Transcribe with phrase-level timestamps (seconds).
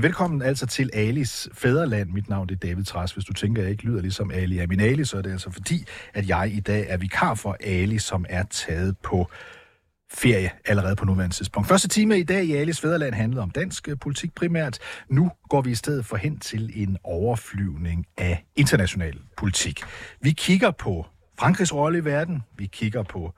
[0.00, 2.10] Men velkommen altså til Alis Fæderland.
[2.10, 3.12] Mit navn er David Træs.
[3.12, 5.30] Hvis du tænker, at jeg ikke lyder ligesom Ali er min Ali, så er det
[5.30, 9.30] altså fordi, at jeg i dag er vikar for Ali, som er taget på
[10.12, 11.68] ferie allerede på nuværende tidspunkt.
[11.68, 14.78] Første time i dag i Alis Fæderland handlede om dansk politik primært.
[15.08, 19.82] Nu går vi i stedet for hen til en overflyvning af international politik.
[20.20, 21.06] Vi kigger på
[21.38, 22.42] Frankrigs rolle i verden.
[22.58, 23.34] Vi kigger på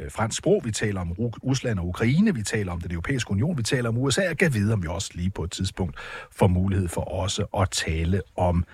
[0.00, 0.60] øh, fransk sprog.
[0.64, 2.34] Vi taler om Ru- Rusland og Ukraine.
[2.34, 3.58] Vi taler om den europæiske union.
[3.58, 4.22] Vi taler om USA.
[4.22, 5.96] Jeg kan vide, om vi også lige på et tidspunkt
[6.32, 8.64] får mulighed for også at tale om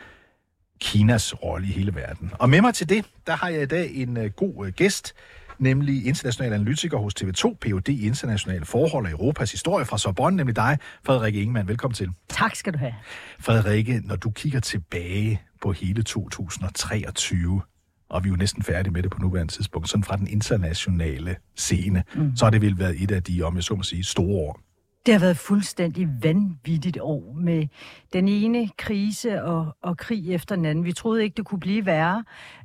[0.80, 2.30] Kinas rolle i hele verden.
[2.38, 5.14] Og med mig til det, der har jeg i dag en uh, god uh, gæst,
[5.58, 7.88] nemlig international analytiker hos TV2, Ph.D.
[7.88, 11.68] i internationale forhold og Europas historie fra Sorbonne, nemlig dig, Frederikke Ingemann.
[11.68, 12.10] Velkommen til.
[12.28, 12.94] Tak skal du have.
[13.40, 17.62] Frederikke, når du kigger tilbage på hele 2023,
[18.08, 21.36] og vi er jo næsten færdige med det på nuværende tidspunkt, sådan fra den internationale
[21.56, 22.36] scene, mm.
[22.36, 24.60] så har det vel været et af de, om jeg så må sige, store år.
[25.06, 27.66] Det har været fuldstændig vanvittigt år med
[28.12, 30.84] den ene krise og, og krig efter den anden.
[30.84, 32.24] Vi troede ikke, det kunne blive værre,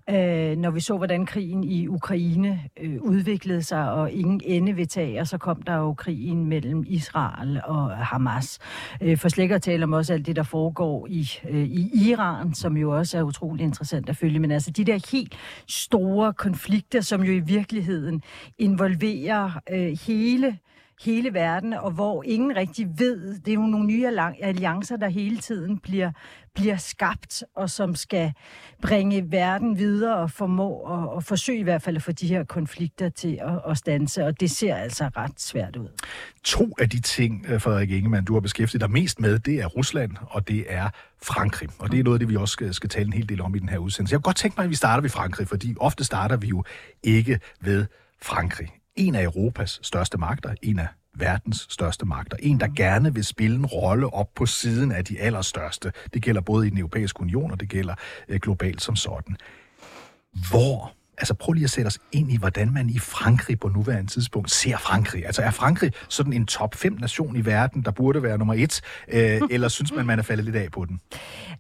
[0.10, 4.88] øh, når vi så, hvordan krigen i Ukraine øh, udviklede sig, og ingen ende vil
[4.88, 8.60] tage, og så kom der jo krigen mellem Israel og Hamas.
[9.02, 12.10] Øh, for slet ikke at tale om også alt det, der foregår i, øh, i
[12.10, 14.40] Iran, som jo også er utrolig interessant at følge.
[14.40, 15.38] Men altså de der helt
[15.68, 18.22] store konflikter, som jo i virkeligheden
[18.58, 20.58] involverer øh, hele
[21.02, 24.08] hele verden, og hvor ingen rigtig ved, det er jo nogle nye
[24.42, 26.12] alliancer, der hele tiden bliver,
[26.56, 28.34] bliver skabt, og som skal
[28.82, 32.44] bringe verden videre og formå og, og forsøge i hvert fald at få de her
[32.44, 35.88] konflikter til at, at stanse, og det ser altså ret svært ud.
[36.44, 39.66] To af de ting, øh, Frederik Ingemann, du har beskæftiget dig mest med, det er
[39.66, 40.90] Rusland, og det er
[41.24, 41.70] Frankrig.
[41.80, 43.56] Og det er noget af det, vi også skal, skal tale en hel del om
[43.56, 44.14] i den her udsendelse.
[44.14, 46.64] Jeg kunne godt tænke mig, at vi starter ved Frankrig, fordi ofte starter vi jo
[47.04, 47.86] ikke ved
[48.22, 52.38] Frankrig en af Europas største magter, en af verdens største magter.
[52.40, 55.92] En, der gerne vil spille en rolle op på siden af de allerstørste.
[56.14, 57.96] Det gælder både i den europæiske union, og det gælder
[58.28, 59.38] øh, globalt som sådan.
[60.50, 64.12] Hvor altså prøv lige at sætte os ind i, hvordan man i Frankrig på nuværende
[64.12, 65.26] tidspunkt ser Frankrig.
[65.26, 68.82] Altså er Frankrig sådan en top 5 nation i verden, der burde være nummer et,
[69.08, 71.00] øh, eller synes man, man er faldet lidt af på den?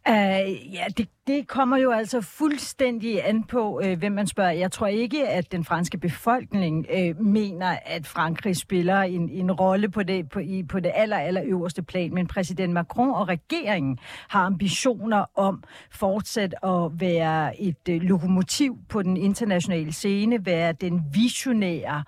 [0.10, 4.52] Uh, ja, det, det kommer jo altså fuldstændig an på, øh, hvem man spørger.
[4.52, 9.90] Jeg tror ikke, at den franske befolkning øh, mener, at Frankrig spiller en, en rolle
[9.90, 14.00] på det, på, i, på det aller, aller øverste plan, men præsident Macron og regeringen
[14.28, 21.04] har ambitioner om fortsat at være et øh, lokomotiv på den internationale scene, være den
[21.14, 22.04] visionære,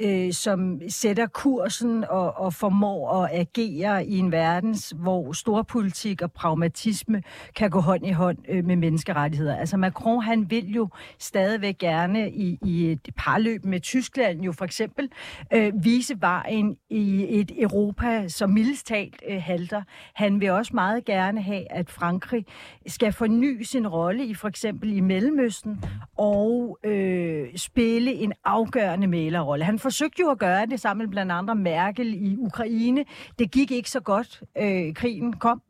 [0.00, 6.32] øh, som sætter kursen og, og formår at agere i en verden, hvor storpolitik og
[6.32, 7.22] pragmatisme
[7.56, 9.56] kan gå hånd i hånd øh, med menneskerettigheder.
[9.56, 14.64] Altså Macron, han vil jo stadigvæk gerne i, i et parløb med Tyskland jo for
[14.64, 15.08] eksempel
[15.52, 19.82] øh, vise vejen i et Europa, som mildest talt øh, halter.
[20.14, 22.44] Han vil også meget gerne have, at Frankrig
[22.86, 25.84] skal forny sin rolle i for eksempel i Mellemøsten
[26.18, 29.64] og øh, spille en afgørende mælerrolle.
[29.64, 33.04] Han forsøgte jo at gøre det sammen med blandt andre Merkel i Ukraine.
[33.38, 34.42] Det gik ikke så godt.
[34.58, 35.62] Øh, krigen kom.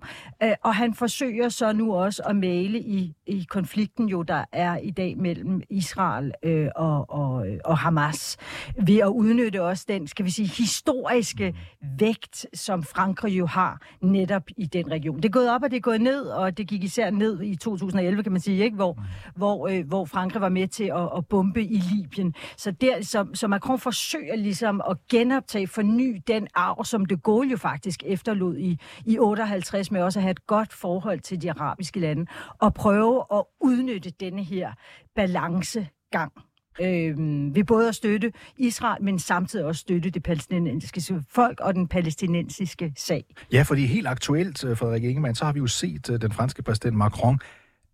[0.42, 4.76] Øh, og han forsøger så nu også at male i, i konflikten, jo der er
[4.76, 8.36] i dag mellem Israel øh, og, og, og Hamas,
[8.82, 11.54] ved at udnytte også den, skal vi sige, historiske
[11.98, 15.16] vægt, som Frankrig jo har netop i den region.
[15.16, 17.56] Det er gået op, og det er gået ned, og det gik især ned i
[17.56, 18.76] 2011, kan man sige, ikke?
[18.76, 18.98] Hvor,
[19.36, 22.34] hvor, øh, hvor Frankrig var med til at, at bombe i Libyen.
[22.56, 27.50] Så, der, så, så Macron forsøger ligesom at genoptage, forny den arv, som de Gaulle
[27.50, 31.50] jo faktisk efterlod i, i 58, med også at have et godt forhold til de
[31.50, 32.26] arabiske lande,
[32.58, 34.72] og prøve at udnytte denne her
[35.14, 36.32] balancegang
[36.80, 37.16] øh,
[37.54, 42.92] ved både at støtte Israel, men samtidig også støtte det palæstinensiske folk og den palæstinensiske
[42.96, 43.24] sag.
[43.52, 46.62] Ja, fordi helt aktuelt, øh, Frederik Ingemann, så har vi jo set øh, den franske
[46.62, 47.38] præsident Macron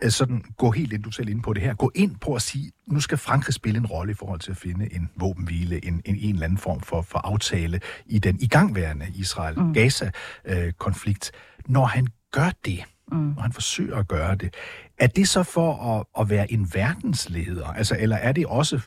[0.08, 2.72] sådan gå helt ind, du selv ind på det her, gå ind på at sige,
[2.86, 6.16] nu skal Frankrig spille en rolle i forhold til at finde en våbenhvile, en, en,
[6.16, 11.30] en eller anden form for, for aftale i den igangværende Israel-Gaza-konflikt.
[11.34, 11.72] Mm.
[11.72, 13.36] Når han gør det, mm.
[13.36, 14.54] og han forsøger at gøre det,
[14.98, 17.66] er det så for at, at være en verdensleder?
[17.66, 18.80] Altså, eller er det også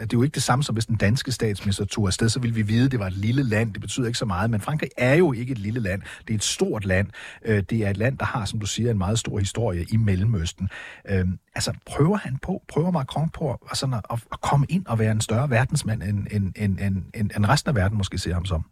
[0.00, 2.54] det er jo ikke det samme som hvis den danske statsminister tog afsted, så ville
[2.54, 3.72] vi vide, at det var et lille land.
[3.72, 6.02] Det betyder ikke så meget, men Frankrig er jo ikke et lille land.
[6.02, 7.08] Det er et stort land.
[7.44, 9.96] Øh, det er et land, der har, som du siger, en meget stor historie i
[9.96, 10.68] Mellemøsten.
[11.08, 15.12] Øhm, altså, prøver han på, prøver Macron på sådan at, at komme ind og være
[15.12, 16.78] en større verdensmand, end, end, end,
[17.14, 18.64] end, end resten af verden måske ser ham som?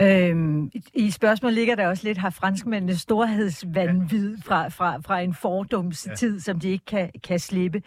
[0.00, 6.34] Øhm, I spørgsmålet ligger der også lidt, har franskmændene storhedsvandvid fra, fra, fra en fordomstid,
[6.34, 6.40] ja.
[6.40, 7.82] som de ikke kan, kan slippe.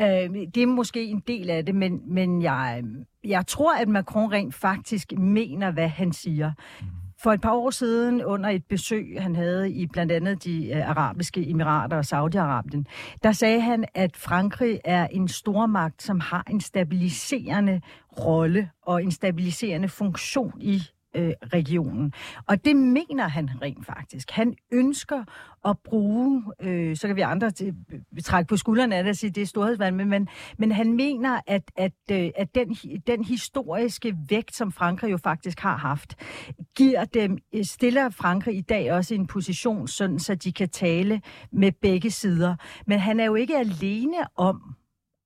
[0.00, 2.82] Øhm, det er måske en del af det, men, men jeg,
[3.24, 6.52] jeg tror, at Macron rent faktisk mener, hvad han siger.
[6.80, 6.86] Mm.
[7.22, 10.90] For et par år siden, under et besøg, han havde i blandt andet de uh,
[10.90, 12.84] arabiske emirater og Saudi-Arabien,
[13.22, 17.80] der sagde han, at Frankrig er en stormagt, som har en stabiliserende
[18.18, 20.82] rolle og en stabiliserende funktion i
[21.14, 22.12] øh, regionen.
[22.46, 24.30] Og det mener han rent faktisk.
[24.30, 25.24] Han ønsker
[25.64, 29.16] at bruge, øh, så kan vi andre til, øh, trække på skuldrene af det og
[29.16, 30.28] sige, det er storhedsvand, men, men,
[30.58, 32.74] men han mener, at, at, øh, at den,
[33.06, 36.14] den historiske vægt, som Frankrig jo faktisk har haft,
[36.76, 40.68] giver dem, øh, stiller Frankrig i dag også i en position, sådan så de kan
[40.68, 41.20] tale
[41.52, 42.56] med begge sider.
[42.86, 44.74] Men han er jo ikke alene om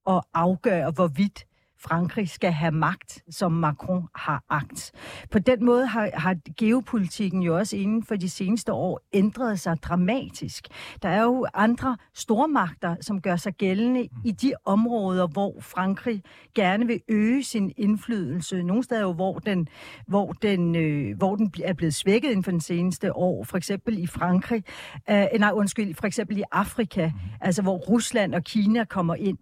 [0.08, 1.47] at afgøre, hvorvidt
[1.80, 4.92] Frankrig skal have magt, som Macron har agt.
[5.30, 9.82] På den måde har, har geopolitikken jo også inden for de seneste år ændret sig
[9.82, 10.69] dramatisk.
[11.02, 16.22] Der er jo andre stormagter, som gør sig gældende i de områder, hvor Frankrig
[16.54, 18.62] gerne vil øge sin indflydelse.
[18.62, 19.69] Nogle steder jo, hvor den,
[20.06, 23.44] hvor den, øh, hvor den er blevet svækket inden for den seneste år.
[23.44, 24.64] For eksempel i Frankrig,
[25.10, 27.10] øh, nej undskyld, for eksempel i Afrika,
[27.40, 29.38] altså hvor Rusland og Kina kommer ind.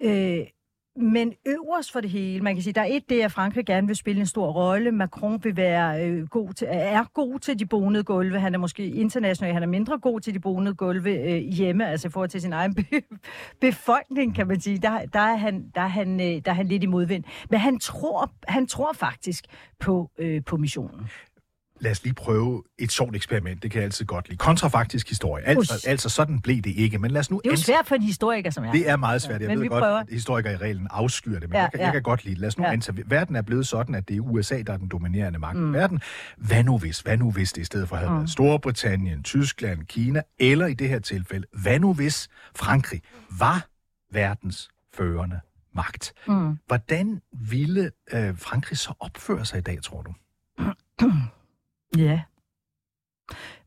[0.00, 0.46] Øh,
[0.96, 3.86] men øverst for det hele, man kan sige, der er et det, at Frankrig gerne
[3.86, 4.92] vil spille en stor rolle.
[4.92, 8.40] Macron vil være øh, god til, er god til de bonede gulve.
[8.40, 12.08] Han er måske international, han er mindre god til de bonede gulve øh, hjemme, altså
[12.08, 13.02] i forhold til sin egen be-
[13.60, 14.78] befolkning, kan man sige.
[14.78, 17.24] Der, der, er han, der, er han, øh, der er han lidt i modvind.
[17.50, 19.44] Men han tror, han tror faktisk
[19.80, 21.08] på, øh, på missionen
[21.80, 23.62] lad os lige prøve et sjovt eksperiment.
[23.62, 24.38] Det kan jeg altid godt lide.
[24.38, 25.44] Kontrafaktisk historie.
[25.44, 26.98] Altså, altså sådan blev det ikke.
[26.98, 28.72] Men lad os nu det er jo svært for en historiker som jeg.
[28.72, 29.40] Det er meget svært.
[29.40, 29.98] Jeg ja, ved godt, prøver.
[29.98, 31.84] at historikere i reglen afskyer det, men ja, jeg, kan, ja.
[31.84, 32.40] jeg kan godt lide det.
[32.40, 32.72] Lad os nu ja.
[32.72, 35.74] antage, verden er blevet sådan, at det er USA, der er den dominerende magt mm.
[35.74, 36.00] i verden.
[36.36, 37.00] Hvad nu hvis?
[37.00, 38.16] Hvad nu hvis det i stedet for havde mm.
[38.16, 43.02] været Storbritannien, Tyskland, Kina, eller i det her tilfælde, hvad nu hvis Frankrig
[43.38, 43.66] var
[44.12, 45.40] verdens førende
[45.74, 46.12] magt?
[46.28, 46.58] Mm.
[46.66, 50.14] Hvordan ville øh, Frankrig så opføre sig i dag, tror du?
[51.96, 52.22] Ja.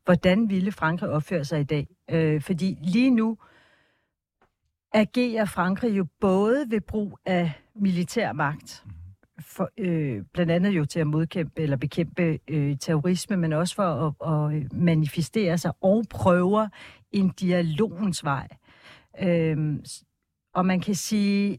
[0.04, 1.86] Hvordan ville Frankrig opføre sig i dag?
[2.10, 3.38] Øh, fordi lige nu
[4.92, 8.84] agerer Frankrig jo både ved brug af militær magt,
[9.40, 13.82] for, øh, blandt andet jo til at modkæmpe eller bekæmpe øh, terrorisme, men også for
[14.22, 16.68] at, at øh, manifestere sig og prøver
[17.12, 18.48] en dialogens vej.
[19.22, 19.76] Øh,
[20.54, 21.58] og man kan sige,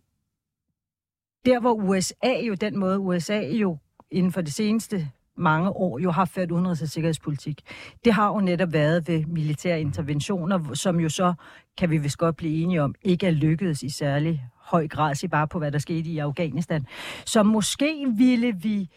[1.45, 3.77] der hvor USA jo, den måde USA jo
[4.11, 7.61] inden for det seneste mange år jo har ført udenrigs- og sikkerhedspolitik.
[8.05, 11.33] Det har jo netop været ved militære interventioner, som jo så,
[11.77, 15.27] kan vi vist godt blive enige om, ikke er lykkedes i særlig høj grad, se
[15.27, 16.85] bare på, hvad der skete i Afghanistan.
[17.25, 18.89] Så måske ville vi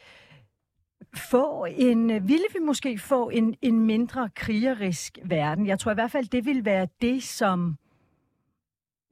[1.17, 5.67] få en, ville vi måske få en, en mindre krigerisk verden.
[5.67, 7.79] Jeg tror i hvert fald, det vil være det, som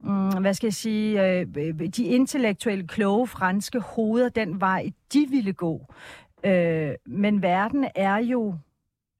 [0.03, 5.27] mm, hvad skal jeg sige, øh, øh, de intellektuelle, kloge franske hoveder, den vej, de
[5.29, 5.93] ville gå.
[6.45, 8.55] Øh, men verden er jo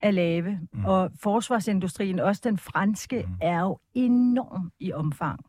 [0.02, 0.86] at lave, mm.
[0.86, 3.34] og forsvarsindustrien, også den franske, mm.
[3.42, 5.40] er jo enorm i omfang.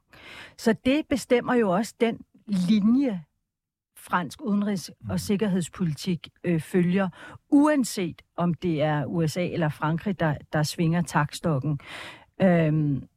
[0.58, 3.24] Så det bestemmer jo også den linje,
[3.96, 5.18] fransk udenrigs- og mm.
[5.18, 7.08] sikkerhedspolitik øh, følger,
[7.50, 11.80] uanset om det er USA eller Frankrig, der, der svinger takstokken.
[12.42, 13.08] Øhm,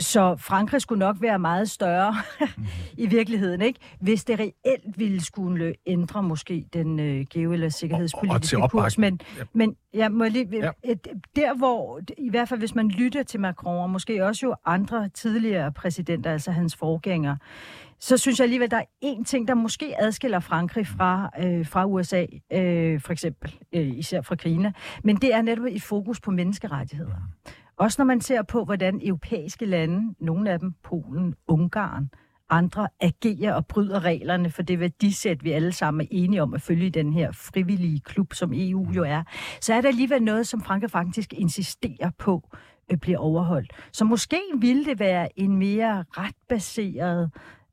[0.00, 2.14] så Frankrig skulle nok være meget større
[3.04, 3.80] i virkeligheden, ikke?
[4.00, 8.98] hvis det reelt ville skulle ændre måske den øh, geo- eller sikkerhedspolitiske og, og kurs.
[8.98, 9.42] Men, ja.
[9.52, 10.70] men jeg må lige, ja.
[10.84, 14.54] et, der hvor, i hvert fald hvis man lytter til Macron, og måske også jo
[14.66, 17.36] andre tidligere præsidenter, altså hans forgængere,
[17.98, 21.86] så synes jeg alligevel, der er en ting, der måske adskiller Frankrig fra, øh, fra
[21.86, 24.72] USA, øh, for eksempel, øh, især fra Kina,
[25.04, 27.16] men det er netop et fokus på menneskerettigheder.
[27.16, 27.52] Mm.
[27.76, 32.10] Også når man ser på, hvordan europæiske lande, nogle af dem, Polen, Ungarn,
[32.50, 36.62] andre agerer og bryder reglerne for det værdisæt, vi alle sammen er enige om at
[36.62, 39.22] følge i den her frivillige klub, som EU jo er,
[39.60, 42.48] så er der alligevel noget, som Frankrig faktisk insisterer på
[42.90, 43.72] øh, bliver overholdt.
[43.92, 47.30] Så måske ville det være en mere retbaseret,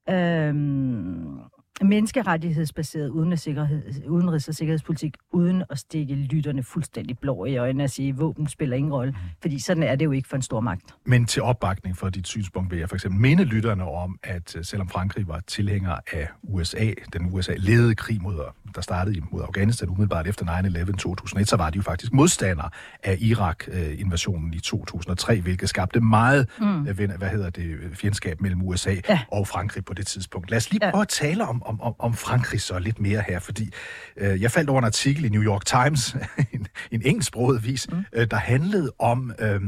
[0.10, 1.40] øhm,
[1.82, 8.20] menneskerettighedsbaseret udenrigs- og sikkerhedspolitik, uden at stikke lytterne fuldstændig blå i øjnene og sige, at
[8.20, 9.16] våben spiller ingen rolle.
[9.42, 10.96] Fordi sådan er det jo ikke for en stor magt.
[11.06, 14.64] Men til opbakning for dit synspunkt vil jeg for eksempel minde lytterne om, at øh,
[14.64, 18.40] selvom Frankrig var tilhænger af USA, den USA-ledede krig, mod,
[18.76, 22.70] der startede mod Afghanistan umiddelbart efter 9-11 2001, så var de jo faktisk modstandere
[23.04, 26.82] af Irak-invasionen i 2003, hvilket skabte meget mm.
[27.18, 29.20] hvad hedder det, fjendskab mellem USA ja.
[29.32, 30.50] og Frankrig på det tidspunkt.
[30.50, 33.40] Lad os lige prøve at tale om, om, om, om Frankrig så lidt mere her,
[33.40, 33.74] fordi
[34.18, 36.16] øh, jeg faldt over en artikel i New York Times,
[36.54, 38.04] en, en engelsksproget vis, mm.
[38.14, 39.62] øh, der handlede om øh,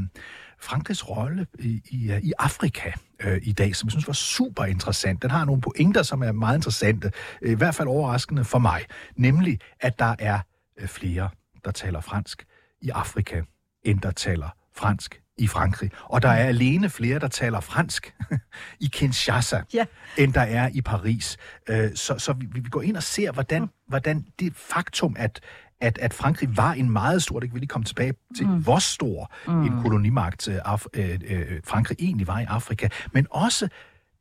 [0.59, 5.21] Frankrigs rolle i, i, i Afrika øh, i dag, som jeg synes var super interessant.
[5.21, 8.85] Den har nogle pointer, som er meget interessante, øh, i hvert fald overraskende for mig,
[9.15, 10.39] nemlig at der er
[10.79, 11.29] øh, flere,
[11.65, 12.45] der taler fransk
[12.81, 13.41] i Afrika,
[13.83, 15.91] end der taler fransk i Frankrig.
[16.03, 18.15] Og der er alene flere, der taler fransk
[18.85, 19.85] i Kinshasa, ja.
[20.17, 21.37] end der er i Paris.
[21.69, 25.39] Øh, så, så vi, vi går ind og ser, hvordan, hvordan det faktum, at,
[25.81, 28.63] at, at Frankrig var en meget stor, det kan vi lige komme tilbage til, mm.
[28.63, 29.63] hvor stor mm.
[29.63, 33.69] en kolonimagt Af, øh, øh, Frankrig egentlig var i Afrika, men også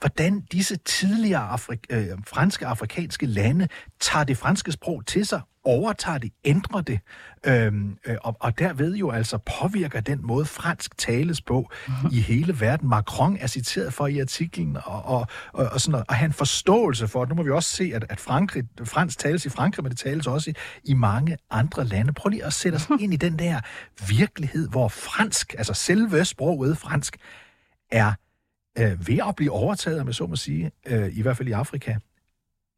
[0.01, 3.69] hvordan disse tidligere Afri- øh, franske afrikanske lande
[4.01, 7.01] tager det franske sprog til sig, overtager det, ændrer det,
[7.47, 12.11] øhm, øh, og, og derved jo altså påvirker den måde, fransk tales på mm-hmm.
[12.13, 12.89] i hele verden.
[12.89, 17.09] Macron er citeret for i artiklen, og, og, og, og, sådan, og have en forståelse
[17.09, 19.99] for, nu må vi også se, at, at Frankrig, fransk tales i Frankrig, men det
[19.99, 20.55] tales også i,
[20.85, 22.13] i mange andre lande.
[22.13, 23.61] Prøv lige at sætte os ind i den der
[24.09, 27.17] virkelighed, hvor fransk, altså selve sproget fransk,
[27.91, 28.13] er
[28.79, 31.95] øh, ved at blive overtaget, jeg så må sige, øh, i hvert fald i Afrika,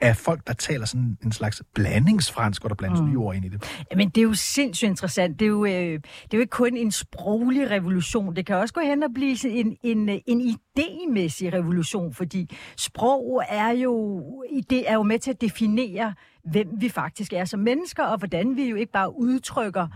[0.03, 3.09] af folk, der taler sådan en slags blandingsfransk, og der blandes mm.
[3.09, 3.85] nye ord ind i det.
[3.91, 5.41] Jamen, det er jo sindssygt interessant.
[5.41, 8.37] Det er jo, øh, det er jo ikke kun en sproglig revolution.
[8.37, 13.71] Det kan også gå hen og blive en, en, en idémæssig revolution, fordi sprog er
[13.71, 14.23] jo,
[14.71, 18.57] det er jo med til at definere, hvem vi faktisk er som mennesker, og hvordan
[18.57, 19.89] vi jo ikke bare udtrykker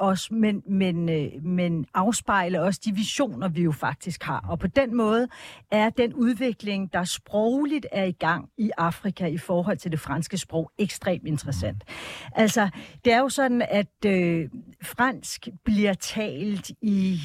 [0.00, 4.44] os, men, men, øh, men afspejle også de visioner, vi jo faktisk har.
[4.48, 5.28] Og på den måde
[5.70, 10.38] er den udvikling, der sprogligt er i gang i Afrika i forhold til det franske
[10.38, 11.84] sprog, ekstremt interessant.
[12.32, 12.68] Altså,
[13.04, 14.48] det er jo sådan, at øh,
[14.82, 17.20] fransk bliver talt i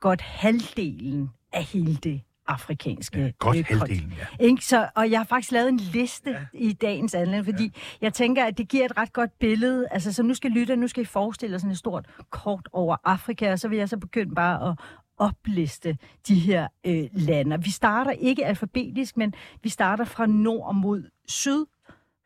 [0.00, 3.20] godt halvdelen af hele det afrikanske.
[3.20, 4.44] Ja, godt øh, halvdelen, ja.
[4.44, 4.64] Ikke?
[4.64, 6.38] Så, og jeg har faktisk lavet en liste ja.
[6.52, 7.70] i dagens anledning, fordi ja.
[8.00, 9.86] jeg tænker, at det giver et ret godt billede.
[9.90, 12.96] Altså, så nu skal lytte, nu skal I forestille jer sådan et stort kort over
[13.04, 14.78] Afrika, og så vil jeg så begynde bare at
[15.18, 17.62] opliste de her øh, lande.
[17.62, 21.64] Vi starter ikke alfabetisk, men vi starter fra nord mod syd,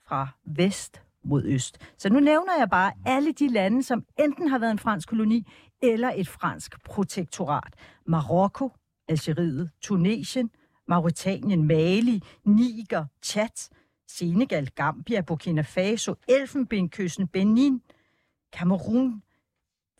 [0.09, 1.79] fra vest mod øst.
[1.99, 5.47] Så nu nævner jeg bare alle de lande, som enten har været en fransk koloni
[5.83, 7.75] eller et fransk protektorat.
[8.07, 8.73] Marokko,
[9.09, 10.51] Algeriet, Tunesien,
[10.87, 13.71] Mauritanien, Mali, Niger, Chad,
[14.07, 17.83] Senegal, Gambia, Burkina Faso, Elfenbenkysten, Benin,
[18.53, 19.23] Kamerun,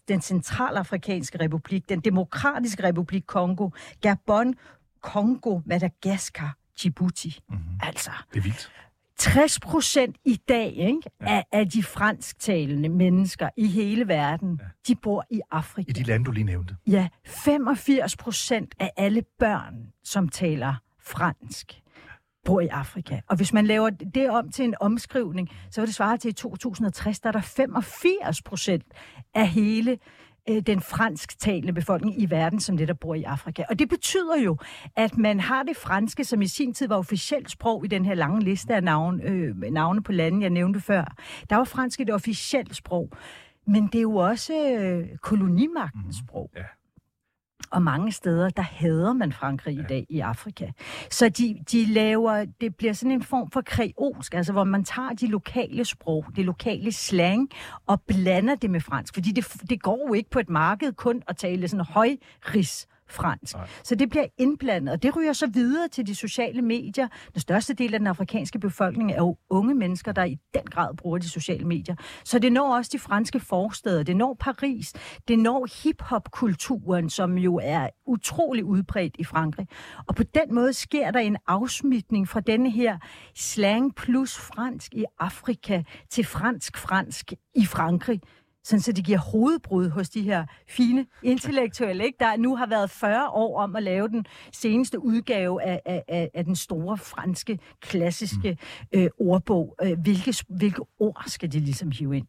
[0.09, 3.71] den centralafrikanske republik, den demokratiske republik Kongo,
[4.01, 4.55] Gabon,
[5.01, 7.41] Kongo, Madagaskar, Djibouti.
[7.49, 7.79] Mm-hmm.
[7.83, 8.71] Altså, det er vildt.
[9.19, 11.27] 60 procent i dag ikke, ja.
[11.37, 14.67] af, af de fransktalende mennesker i hele verden, ja.
[14.89, 15.91] de bor i Afrika.
[15.91, 16.77] I de lande, du lige nævnte.
[16.87, 21.81] Ja, 85 procent af alle børn, som taler fransk,
[22.45, 23.21] bor i Afrika.
[23.29, 26.33] Og hvis man laver det om til en omskrivning, så vil det svare til i
[26.33, 28.85] 2060, der er der 85 procent
[29.35, 29.99] af hele
[30.49, 33.65] den fransktalende befolkning i verden, som netop bor i Afrika.
[33.71, 34.57] Og det betyder jo,
[34.97, 38.15] at man har det franske, som i sin tid var officielt sprog i den her
[38.15, 41.15] lange liste af navne, øh, navne på lande, jeg nævnte før.
[41.51, 43.11] Der var fransk et officielt sprog.
[43.67, 46.51] Men det er jo også øh, kolonimagtens mm, sprog.
[46.57, 46.63] Ja.
[47.71, 50.71] Og mange steder, der hader man Frankrig i dag i Afrika.
[51.11, 55.09] Så de, de laver, det bliver sådan en form for kreolsk, altså hvor man tager
[55.09, 57.49] de lokale sprog, det lokale slang,
[57.87, 59.15] og blander det med fransk.
[59.15, 63.55] Fordi det, det går jo ikke på et marked kun at tale sådan højris fransk.
[63.55, 63.69] Nej.
[63.85, 67.09] Så det bliver indblandet, og det ryger så videre til de sociale medier.
[67.33, 70.97] Den største del af den afrikanske befolkning er jo unge mennesker, der i den grad
[70.97, 71.97] bruger de sociale medier.
[72.25, 74.93] Så det når også de franske forsteder, det når Paris,
[75.29, 79.69] det når hip-hop-kulturen, som jo er utrolig udbredt i Frankrig.
[80.07, 82.99] Og på den måde sker der en afsmitning fra denne her
[83.35, 88.21] slang plus fransk i Afrika til fransk-fransk i Frankrig
[88.65, 92.17] sådan så det giver hovedbrud hos de her fine intellektuelle, ikke?
[92.21, 96.45] der nu har været 40 år om at lave den seneste udgave af, af, af
[96.45, 98.59] den store franske, klassiske
[98.93, 99.01] mm.
[99.01, 99.77] øh, ordbog.
[99.83, 102.27] Øh, hvilke, hvilke ord skal de ligesom hive ind?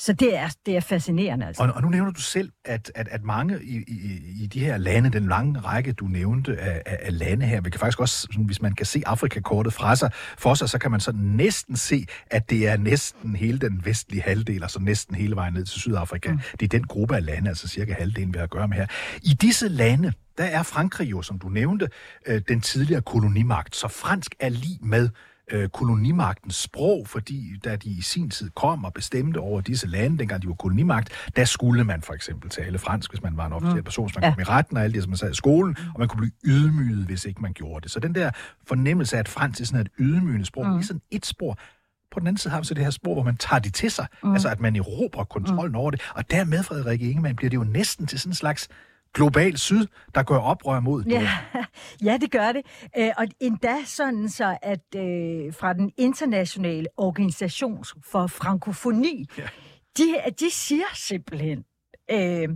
[0.00, 1.46] Så det er, det er fascinerende.
[1.46, 1.62] Altså.
[1.62, 4.76] Og, og nu nævner du selv, at, at, at mange i, i, i de her
[4.76, 8.20] lande, den lange række, du nævnte af, af, af lande her, vi kan faktisk også,
[8.20, 11.76] sådan, hvis man kan se Afrikakortet fra sig, for sig, så kan man så næsten
[11.76, 15.80] se, at det er næsten hele den vestlige halvdel, altså næsten hele vejen ned til
[15.80, 16.32] Sydafrika.
[16.32, 16.40] Mm.
[16.60, 18.86] Det er den gruppe af lande, altså cirka halvdelen, vi har at gøre med her.
[19.22, 21.88] I disse lande, der er Frankrig jo, som du nævnte,
[22.26, 25.08] øh, den tidligere kolonimagt, så fransk er lige med
[25.50, 30.18] øh, kolonimagtens sprog, fordi da de i sin tid kom og bestemte over disse lande,
[30.18, 33.52] dengang de var kolonimagt, der skulle man for eksempel tale fransk, hvis man var en
[33.52, 34.34] officiel person, så man ja.
[34.34, 36.32] kom i retten og alt det, som man sad i skolen, og man kunne blive
[36.44, 37.90] ydmyget, hvis ikke man gjorde det.
[37.90, 38.30] Så den der
[38.66, 40.82] fornemmelse af, at fransk er sådan et ydmygende sprog, mm.
[40.82, 41.58] sådan et spor,
[42.12, 43.90] på den anden side har vi så det her spor, hvor man tager det til
[43.90, 44.32] sig, mm.
[44.32, 45.78] altså at man erobrer kontrollen mm.
[45.78, 48.68] over det, og dermed, Frederik Ingemann, bliver det jo næsten til sådan en slags
[49.14, 51.12] global syd, der gør oprør mod det.
[51.12, 51.30] Ja,
[52.04, 52.62] ja, det gør det.
[52.98, 59.48] Øh, og endda sådan så, at øh, fra den internationale organisation for frankofoni, ja.
[59.98, 61.64] de, de siger simpelthen,
[62.10, 62.48] øh,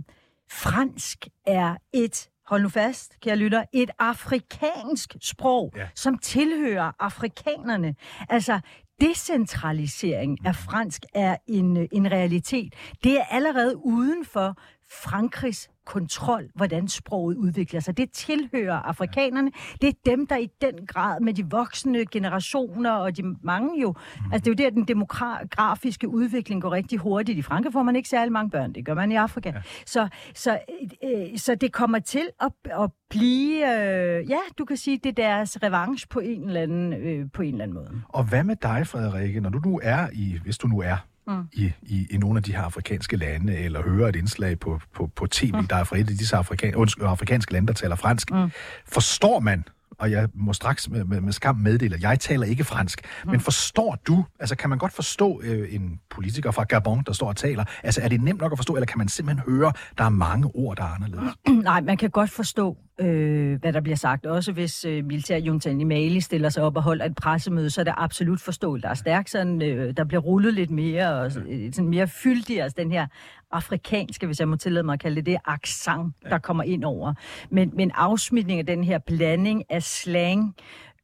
[0.51, 5.87] fransk er et hold nu fast, kære lytter, et afrikansk sprog, ja.
[5.95, 7.95] som tilhører afrikanerne.
[8.29, 8.59] Altså,
[9.01, 12.73] decentralisering af fransk er en, en realitet.
[13.03, 14.57] Det er allerede uden for
[15.03, 17.97] Frankrigs kontrol, hvordan sproget udvikler sig.
[17.97, 19.51] Det tilhører afrikanerne.
[19.81, 23.93] Det er dem, der i den grad med de voksne generationer og de mange jo...
[24.31, 27.37] Altså det er jo der, den demografiske udvikling går rigtig hurtigt.
[27.37, 28.73] I Frankrig får man ikke særlig mange børn.
[28.73, 29.49] Det gør man i Afrika.
[29.49, 29.61] Ja.
[29.85, 30.59] Så, så,
[31.03, 32.51] øh, så det kommer til at,
[32.83, 33.55] at blive...
[33.55, 37.41] Øh, ja, du kan sige, det er deres revanche på en eller anden, øh, på
[37.41, 38.01] en eller anden måde.
[38.09, 40.39] Og hvad med dig, Frederikke, når du nu er i...
[40.43, 40.97] Hvis du nu er
[41.27, 41.43] mm.
[41.53, 45.07] i, i, i nogle af de her afrikanske lande, eller hører et indslag på, på,
[45.15, 45.67] på tv, mm.
[45.67, 48.31] der er fra et af disse afrikan, undskyld, afrikanske lande, der taler fransk.
[48.31, 48.51] Mm.
[48.85, 49.65] Forstår man
[49.99, 53.01] og jeg må straks med, med, med skam meddele, jeg taler ikke fransk.
[53.23, 53.31] Mm.
[53.31, 57.27] Men forstår du, altså kan man godt forstå øh, en politiker fra Gabon, der står
[57.27, 57.65] og taler?
[57.83, 60.51] Altså er det nemt nok at forstå, eller kan man simpelthen høre, der er mange
[60.55, 61.33] ord, der er anderledes?
[61.63, 64.25] Nej, man kan godt forstå, øh, hvad der bliver sagt.
[64.25, 67.85] Også hvis øh, militærjuntaen i Mali stiller sig op og holder et pressemøde, så er
[67.85, 68.83] det absolut forståeligt.
[68.83, 72.61] Der er stærkt sådan, øh, der bliver rullet lidt mere, og øh, sådan mere fyldig,
[72.61, 73.07] altså den her
[73.53, 77.13] afrikanske, hvis jeg må tillade mig at kalde det det, accent, der kommer ind over.
[77.49, 80.55] Men, men afsmitning af den her blanding af slang,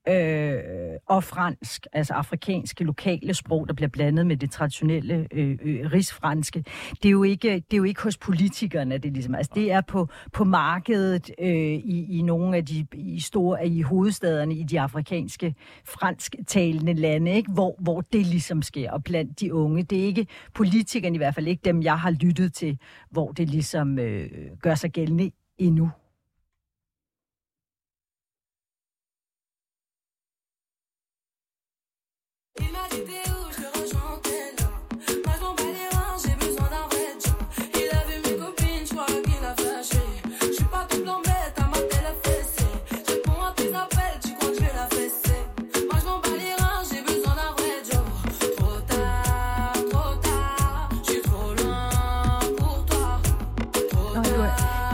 [0.10, 0.60] øh,
[1.08, 6.64] og fransk, altså afrikanske lokale sprog, der bliver blandet med det traditionelle øh, øh, rigsfranske.
[7.04, 9.72] Det er, jo ikke, det er jo ikke hos politikerne, det er ligesom, altså det
[9.72, 14.64] er på, på markedet øh, i, i nogle af de i store i hovedstaderne i
[14.64, 15.56] de afrikanske
[15.86, 17.52] fransktalende lande, ikke?
[17.52, 19.84] Hvor, hvor det ligesom sker, og blandt de unge.
[19.84, 22.78] Det er ikke politikerne i hvert fald ikke dem, jeg har lyttet til,
[23.12, 24.30] hvor det ligesom øh,
[24.62, 25.92] gør sig gældende endnu.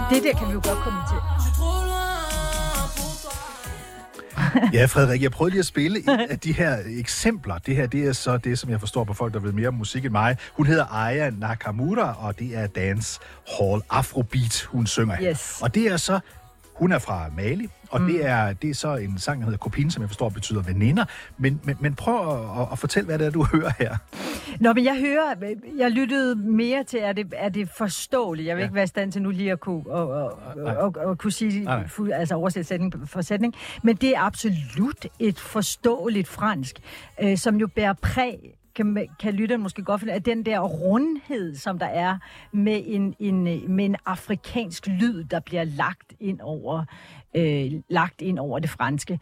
[0.10, 1.18] Det der kan vi jo godt komme til.
[4.74, 7.58] ja, Frederik, jeg prøvede lige at spille et af de her eksempler.
[7.58, 9.74] Det her, det er så det, som jeg forstår på folk, der ved mere om
[9.74, 10.38] musik end mig.
[10.54, 13.20] Hun hedder Aya Nakamura, og det er Dance
[13.60, 15.18] Hall Afrobeat, hun synger.
[15.22, 15.60] Yes.
[15.62, 16.20] Og det er så
[16.76, 18.08] hun er fra Mali, og mm.
[18.08, 21.06] det, er, det er så en sang, der hedder Kopin, som jeg forstår betyder veninder.
[21.38, 23.98] Men, men, men prøv at, at, at fortælle, hvad det er, du hører her.
[24.60, 28.48] Nå, men jeg hører, jeg lyttede mere til, er det, er det forståeligt?
[28.48, 28.66] Jeg vil ja.
[28.66, 31.32] ikke være i stand til nu lige at kunne, og, og, og, og, og kunne
[31.32, 31.88] sige, nej.
[31.88, 33.54] Fu, altså oversætte sætning for sætning.
[33.84, 36.76] Men det er absolut et forståeligt fransk,
[37.22, 41.56] øh, som jo bærer præg kan, kan lytteren måske godt finde, at den der rundhed,
[41.56, 42.18] som der er
[42.52, 43.44] med en, en,
[43.76, 46.86] med en afrikansk lyd, der bliver lagt ind over,
[47.36, 49.20] øh, lagt ind over det franske.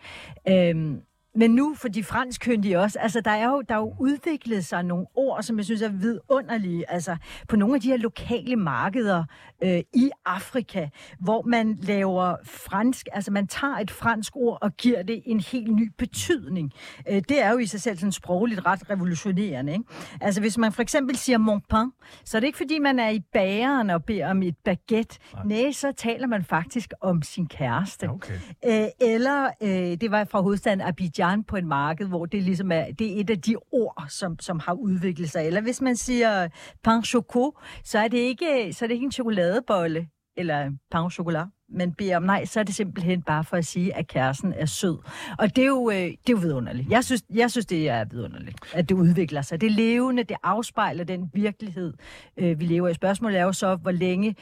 [0.48, 0.96] Øh,
[1.36, 4.84] men nu for de franskkyndige også, altså der er jo, der er jo udviklet sig
[4.84, 7.18] nogle ord, som jeg synes er vidunderlige, altså
[7.48, 9.24] på nogle af de her lokale markeder
[9.64, 10.88] øh, i Afrika,
[11.20, 15.76] hvor man laver fransk, altså man tager et fransk ord og giver det en helt
[15.76, 16.72] ny betydning.
[17.10, 19.74] Øh, det er jo i sig selv sådan sprogligt ret revolutionerende.
[19.74, 19.86] Ikke?
[20.22, 21.92] Altså hvis man for eksempel siger mon pain,
[22.26, 25.20] så er det ikke fordi man er i bageren og beder om et baguette.
[25.34, 28.10] Nej, Nej så taler man faktisk om sin kæreste.
[28.10, 28.34] Okay.
[28.66, 29.70] Øh, eller, øh,
[30.02, 33.22] det var fra hovedstaden Abidjan, Abidjan på en marked, hvor det ligesom er, det er
[33.22, 35.48] et af de ord, som, som har udviklet sig.
[35.48, 36.48] Eller hvis man siger
[36.84, 40.08] pain choco, så er det ikke, så er det ikke en chokoladebolle,
[40.38, 43.96] eller pain chocolat, man beder om nej, så er det simpelthen bare for at sige,
[43.96, 44.98] at kæresten er sød.
[45.38, 46.90] Og det er jo, øh, det er jo vidunderligt.
[46.90, 49.62] Jeg synes, jeg synes, det er vidunderligt, at det udvikler sig.
[49.62, 51.94] Det er levende, det afspejler den virkelighed,
[52.38, 52.94] øh, vi lever i.
[52.94, 54.36] Spørgsmålet er jo så, hvor længe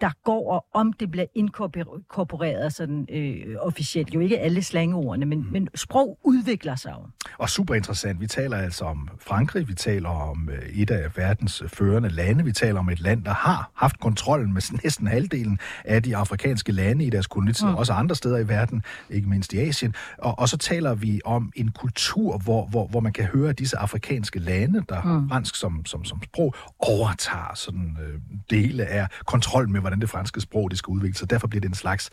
[0.00, 4.14] der går, og om det bliver inkorporeret sådan øh, officielt.
[4.14, 5.52] Jo ikke alle slangordene, men, mm.
[5.52, 7.06] men sprog udvikler sig jo.
[7.38, 8.20] Og super interessant.
[8.20, 12.52] Vi taler altså om Frankrig, vi taler om øh, et af verdens førende lande, vi
[12.52, 17.04] taler om et land, der har haft kontrollen med næsten halvdelen af de afrikanske lande
[17.04, 17.74] i deres kolonitid, mm.
[17.74, 19.94] også andre steder i verden, ikke mindst i Asien.
[20.18, 23.78] Og, og så taler vi om en kultur, hvor, hvor, hvor man kan høre, disse
[23.78, 25.28] afrikanske lande, der mm.
[25.28, 30.40] fransk som, som, som sprog, overtager sådan øh, dele af kontrol med, hvordan det franske
[30.40, 31.30] sprog det skal udvikle sig.
[31.30, 32.10] Derfor bliver det en slags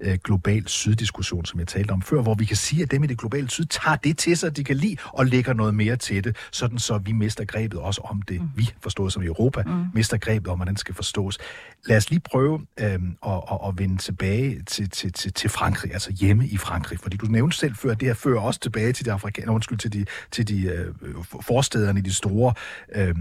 [0.00, 3.06] øh, global syddiskussion, som jeg talte om før, hvor vi kan sige, at dem i
[3.06, 6.24] det globale syd tager det til sig, de kan lide, og lægger noget mere til
[6.24, 8.48] det, sådan så vi mister grebet også om det, mm.
[8.56, 9.84] vi forstået som Europa, mm.
[9.94, 11.38] mister grebet om, hvordan det skal forstås.
[11.86, 15.92] Lad os lige prøve øh, at, at, at vende tilbage til, til, til, til Frankrig,
[15.92, 18.92] altså hjemme i Frankrig, fordi du nævnte selv før, at det her fører også tilbage
[18.92, 20.94] til de afrikanere, undskyld, til de, til de øh,
[21.40, 22.54] forstederne i de store
[22.94, 23.14] øh,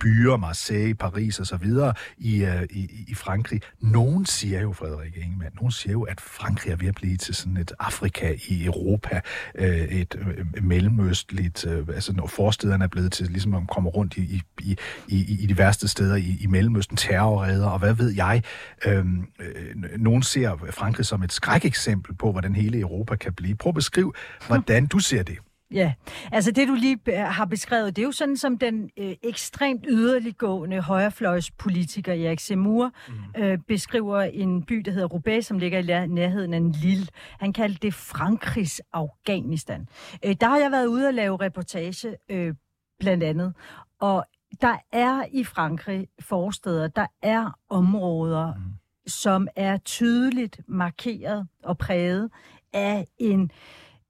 [0.00, 3.47] byer, Marseille, Paris og så videre i, øh, i, i Frankrig.
[3.80, 7.34] Nogen siger jo, Frederik Ingemann, nogen siger jo, at Frankrig er ved at blive til
[7.34, 9.20] sådan et Afrika i Europa,
[9.54, 14.16] øh, et øh, mellemøstligt, øh, altså når forstederne er blevet til ligesom at komme rundt
[14.16, 14.76] i, i,
[15.08, 18.42] i, i de værste steder i, i Mellemøsten, terrorredder, og hvad ved jeg.
[18.86, 23.54] Øhm, øh, nogen ser Frankrig som et skrækeksempel på, hvordan hele Europa kan blive.
[23.54, 24.12] Prøv at beskrive,
[24.46, 25.38] hvordan du ser det.
[25.70, 25.92] Ja,
[26.32, 30.80] altså det du lige har beskrevet, det er jo sådan som den øh, ekstremt yderliggående
[30.80, 33.42] højrefløjspolitiker Erik Zemmour mm.
[33.42, 37.06] øh, beskriver en by, der hedder Roubaix, som ligger i nærheden af lille.
[37.40, 39.88] Han kaldte det Frankrigs Afghanistan.
[40.24, 42.54] Øh, der har jeg været ude og lave reportage øh,
[42.98, 43.54] blandt andet,
[44.00, 44.24] og
[44.60, 48.62] der er i Frankrig forsteder, der er områder, mm.
[49.06, 52.30] som er tydeligt markeret og præget
[52.72, 53.50] af en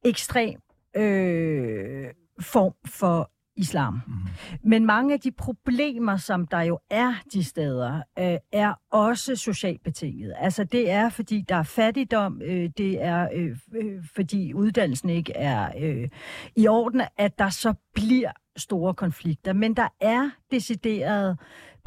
[0.05, 0.61] ekstrem
[0.97, 2.07] øh,
[2.41, 4.01] form for islam.
[4.07, 4.13] Mm.
[4.63, 9.83] Men mange af de problemer, som der jo er de steder, øh, er også socialt
[9.83, 10.35] betinget.
[10.39, 15.33] Altså det er, fordi der er fattigdom, øh, det er, øh, øh, fordi uddannelsen ikke
[15.33, 16.09] er øh,
[16.57, 19.53] i orden, at der så bliver store konflikter.
[19.53, 21.39] Men der er decideret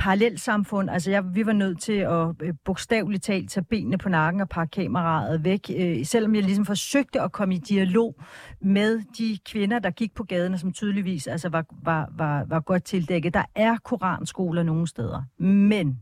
[0.02, 0.90] parallelsamfund.
[0.90, 4.50] Altså, jeg, vi var nødt til at øh, bogstaveligt talt tage benene på nakken og
[4.50, 8.16] pakke kameraet væk, øh, selvom jeg ligesom forsøgte at komme i dialog
[8.62, 12.84] med de kvinder, der gik på gaden, som tydeligvis altså, var, var, var, var godt
[12.84, 13.34] tildækket.
[13.34, 15.24] Der er koranskoler nogle steder.
[15.44, 16.02] Men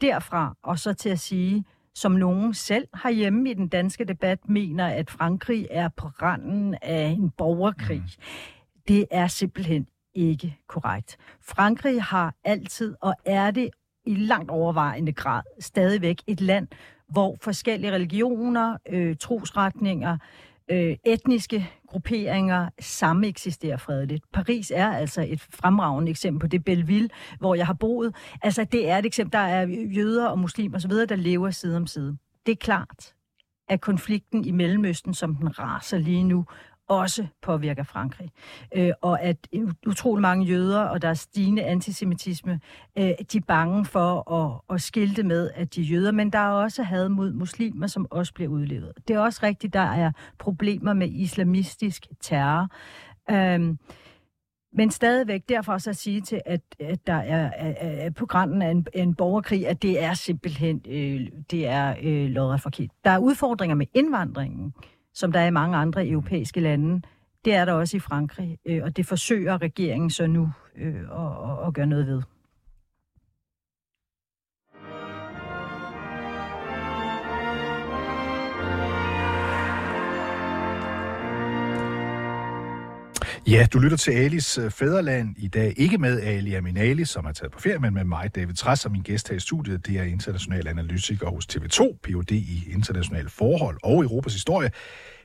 [0.00, 4.86] derfra og så til at sige, som nogen selv hjemme i den danske debat mener,
[4.86, 8.00] at Frankrig er på randen af en borgerkrig.
[8.00, 8.22] Mm.
[8.88, 11.16] Det er simpelthen ikke korrekt.
[11.40, 13.70] Frankrig har altid, og er det
[14.06, 16.68] i langt overvejende grad, stadigvæk et land,
[17.08, 20.18] hvor forskellige religioner, øh, trosretninger,
[20.70, 24.24] øh, etniske grupperinger samme eksisterer fredeligt.
[24.32, 28.14] Paris er altså et fremragende eksempel på det Belleville, hvor jeg har boet.
[28.42, 31.86] Altså, det er et eksempel, der er jøder og muslimer osv., der lever side om
[31.86, 32.16] side.
[32.46, 33.14] Det er klart,
[33.68, 36.44] at konflikten i Mellemøsten, som den raser lige nu,
[36.90, 38.30] også påvirker Frankrig.
[38.76, 39.36] Øh, og at
[39.86, 42.60] utrolig mange jøder og der er stigende antisemitisme,
[42.98, 46.38] øh, de er bange for at, at skilte med, at de er jøder, men der
[46.38, 48.92] er også had mod muslimer, som også bliver udlevet.
[49.08, 52.68] Det er også rigtigt, der er problemer med islamistisk terror.
[53.30, 53.76] Øh,
[54.72, 58.70] men stadigvæk derfor så at sige til, at, at der er, er på grænsen af
[58.70, 62.90] en, en borgerkrig, at det er simpelthen øh, det er øh, lodret forkert.
[63.04, 64.74] Der er udfordringer med indvandringen
[65.14, 67.02] som der er i mange andre europæiske lande.
[67.44, 71.66] Det er der også i Frankrig, øh, og det forsøger regeringen så nu øh, at,
[71.66, 72.22] at gøre noget ved.
[83.46, 85.74] Ja, du lytter til Alis øh, Fæderland i dag.
[85.76, 88.92] Ikke med Ali Aminali, som er taget på ferie, men med mig, David Træs, og
[88.92, 89.86] min gæst her i studiet.
[89.86, 92.30] Det er international analytiker hos TV2, Ph.D.
[92.32, 94.70] i internationale forhold og Europas historie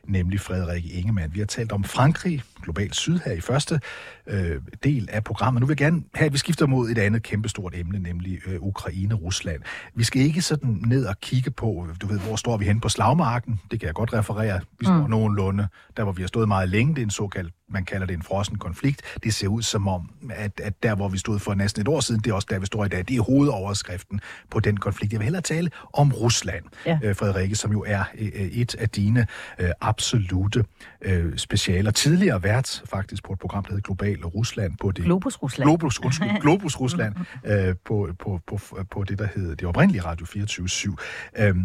[0.07, 1.33] nemlig Frederik Ingemann.
[1.33, 3.79] Vi har talt om Frankrig, globalt syd her i første
[4.27, 5.61] øh, del af programmet.
[5.61, 8.61] Nu vil jeg gerne have, at vi skifter mod et andet kæmpestort emne, nemlig øh,
[8.61, 9.61] Ukraine-Rusland.
[9.95, 12.89] Vi skal ikke sådan ned og kigge på, du ved, hvor står vi hen på
[12.89, 13.59] slagmarken?
[13.71, 14.59] Det kan jeg godt referere.
[14.79, 15.09] Vi står mm.
[15.09, 16.95] nogenlunde, der hvor vi har stået meget længe.
[16.95, 19.01] Det er en såkaldt man kalder det en frossen konflikt.
[19.23, 21.99] Det ser ud som om, at, at der, hvor vi stod for næsten et år
[21.99, 22.99] siden, det er også der, vi står i dag.
[23.07, 25.13] Det er hovedoverskriften på den konflikt.
[25.13, 26.99] Jeg vil hellere tale om Rusland, ja.
[27.03, 29.27] øh, Frederikke, som jo er øh, et af dine
[29.59, 30.65] øh, absolute
[31.01, 31.91] øh, specialer.
[31.91, 34.77] Tidligere vært faktisk på et program, der hedder Global Rusland.
[34.81, 35.69] På det, Globus Rusland.
[35.69, 38.59] Globus, undskyld, Globus Rusland, øh, på, på, på,
[38.91, 40.95] på det, der hedder det oprindelige Radio 24 /7.
[41.37, 41.55] Øh,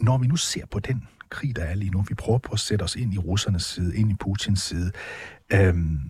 [0.00, 2.60] når vi nu ser på den krig, der er lige nu, vi prøver på at
[2.60, 4.92] sætte os ind i russernes side, ind i Putins side.
[5.52, 6.00] Øhm,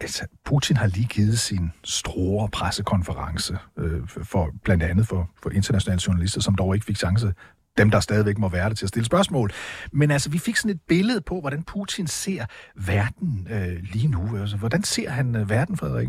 [0.00, 6.00] altså, Putin har lige givet sin store pressekonference, øh, for, blandt andet for, for internationale
[6.06, 7.34] journalister, som dog ikke fik chance
[7.78, 9.50] dem, der stadigvæk må være der til at stille spørgsmål.
[9.92, 14.36] Men altså, vi fik sådan et billede på, hvordan Putin ser verden øh, lige nu.
[14.40, 16.08] Altså, hvordan ser han øh, verden, Frederik?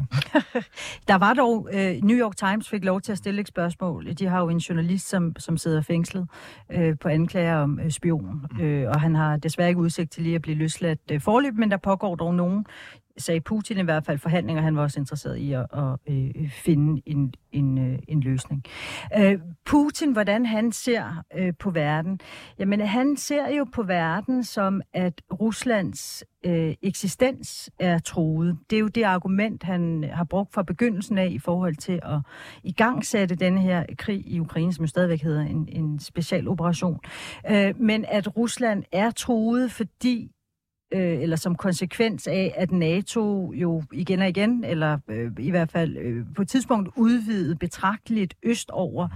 [1.08, 4.13] der var dog, øh, New York Times fik lov til at stille et spørgsmål.
[4.13, 6.28] De har jo en journalist, som, som sidder fængslet
[6.71, 8.62] øh, på anklager om øh, spion, mm.
[8.62, 11.71] øh, og han har desværre ikke udsigt til lige at blive løsladt øh, forløb, men
[11.71, 12.65] der pågår dog nogen
[13.17, 17.02] sagde Putin i hvert fald forhandlinger, han var også interesseret i at, at, at finde
[17.06, 18.63] en, en, øh, en løsning.
[19.17, 22.19] Øh, Putin, hvordan han ser øh, på verden?
[22.60, 28.58] Jamen, han ser jo på verden som, at Ruslands øh, eksistens er troet.
[28.69, 32.19] Det er jo det argument, han har brugt fra begyndelsen af i forhold til at
[32.63, 36.99] igangsætte denne her krig i Ukraine, som jo stadigvæk hedder en, en special operation.
[37.49, 40.32] Øh, men at Rusland er troet, fordi
[40.93, 45.71] øh, eller som konsekvens af, at NATO jo igen og igen, eller øh, i hvert
[45.71, 49.08] fald øh, på et tidspunkt udvidet betragteligt østover,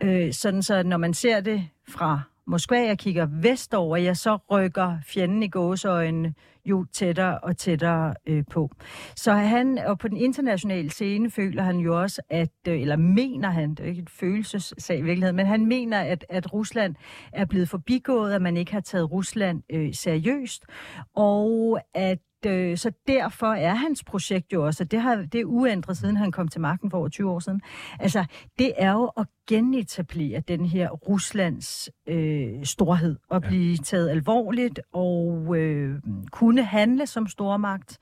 [0.00, 0.08] mm.
[0.08, 4.98] øh, sådan så når man ser det fra Moskva jeg kigger vestover, ja, så rykker
[5.06, 8.70] fjenden i gåseøjne jo tættere og tættere øh, på.
[9.16, 13.50] Så han, og på den internationale scene føler han jo også, at, øh, eller mener
[13.50, 16.94] han, det er ikke et følelsessag i virkeligheden, men han mener, at, at Rusland
[17.32, 20.64] er blevet forbigået, at man ikke har taget Rusland øh, seriøst,
[21.14, 25.44] og at øh, så derfor er hans projekt jo også, og det, har, det er
[25.44, 27.60] uændret siden han kom til magten for over 20 år siden,
[28.00, 28.24] altså
[28.58, 33.82] det er jo at genetablere den her Ruslands øh, storhed og blive ja.
[33.82, 37.98] taget alvorligt og øh, kunne handle som stormagt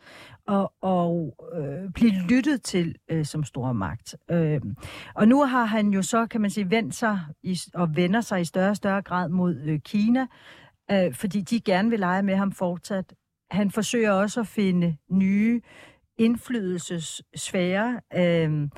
[0.46, 4.16] og, og øh, blive lyttet til øh, som stormagt.
[4.30, 4.60] Øh,
[5.14, 8.40] og nu har han jo så, kan man sige, vendt sig i, og vender sig
[8.40, 10.26] i større og større grad mod øh, Kina,
[10.90, 13.14] øh, fordi de gerne vil lege med ham fortsat
[13.52, 15.60] han forsøger også at finde nye
[16.18, 18.68] indflydelsesfære, øh,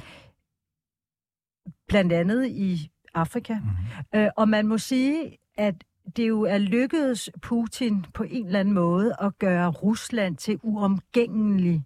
[1.88, 3.54] blandt andet i Afrika.
[3.54, 4.20] Mm-hmm.
[4.20, 5.74] Øh, og man må sige, at
[6.16, 11.84] det jo er lykkedes Putin på en eller anden måde at gøre Rusland til uomgængelig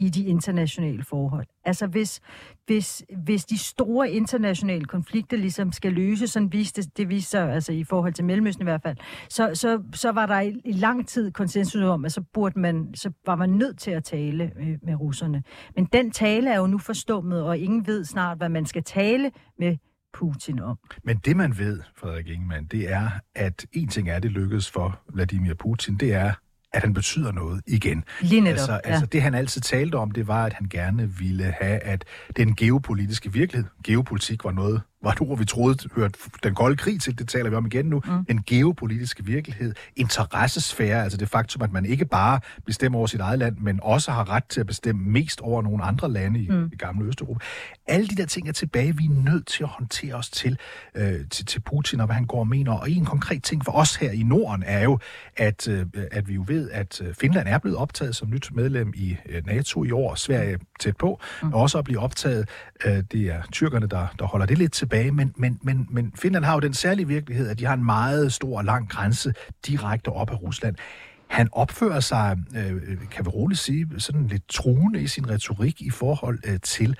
[0.00, 1.46] i de internationale forhold.
[1.64, 2.20] Altså hvis,
[2.66, 7.52] hvis, hvis de store internationale konflikter ligesom skal løses, sådan viste det, det viste sig
[7.52, 8.96] altså i forhold til Mellemøsten i hvert fald,
[9.28, 12.94] så, så, så var der i, i lang tid konsensus om, at så, burde man,
[12.94, 15.42] så var man nødt til at tale med, med russerne.
[15.76, 19.30] Men den tale er jo nu forstummet, og ingen ved snart, hvad man skal tale
[19.58, 19.76] med
[20.12, 20.78] Putin om.
[21.04, 25.00] Men det man ved, Frederik Ingemann, det er, at en ting er, det lykkedes for
[25.08, 26.32] Vladimir Putin, det er,
[26.72, 28.04] at han betyder noget igen.
[28.20, 28.80] Lige netop, altså, ja.
[28.84, 32.04] altså det han altid talte om, det var, at han gerne ville have, at
[32.36, 37.00] den geopolitiske virkelighed, geopolitik var noget, var et ord, vi troede hørte den kolde krig
[37.00, 38.24] til, det taler vi om igen nu, mm.
[38.24, 43.38] den geopolitiske virkelighed, interessesfære, altså det faktum, at man ikke bare bestemmer over sit eget
[43.38, 46.70] land, men også har ret til at bestemme mest over nogle andre lande i, mm.
[46.72, 47.44] i gamle Østeuropa.
[47.86, 50.58] Alle de der ting er tilbage, vi er nødt til at håndtere os til,
[50.94, 52.72] øh, til, til Putin og hvad han går og mener.
[52.72, 54.98] Og en konkret ting for os her i Norden er jo,
[55.36, 58.92] at, øh, at vi jo ved, at øh, Finland er blevet optaget som nyt medlem
[58.96, 61.52] i øh, NATO i år, Sverige tæt på, mm.
[61.52, 62.48] og også at blive optaget,
[62.84, 66.12] øh, det er tyrkerne, der, der holder det lidt til tilbage, men, men, men, men
[66.16, 69.32] Finland har jo den særlige virkelighed, at de har en meget stor og lang grænse
[69.66, 70.76] direkte op af Rusland.
[71.28, 75.90] Han opfører sig, øh, kan vi roligt sige, sådan lidt truende i sin retorik i
[75.90, 76.96] forhold øh, til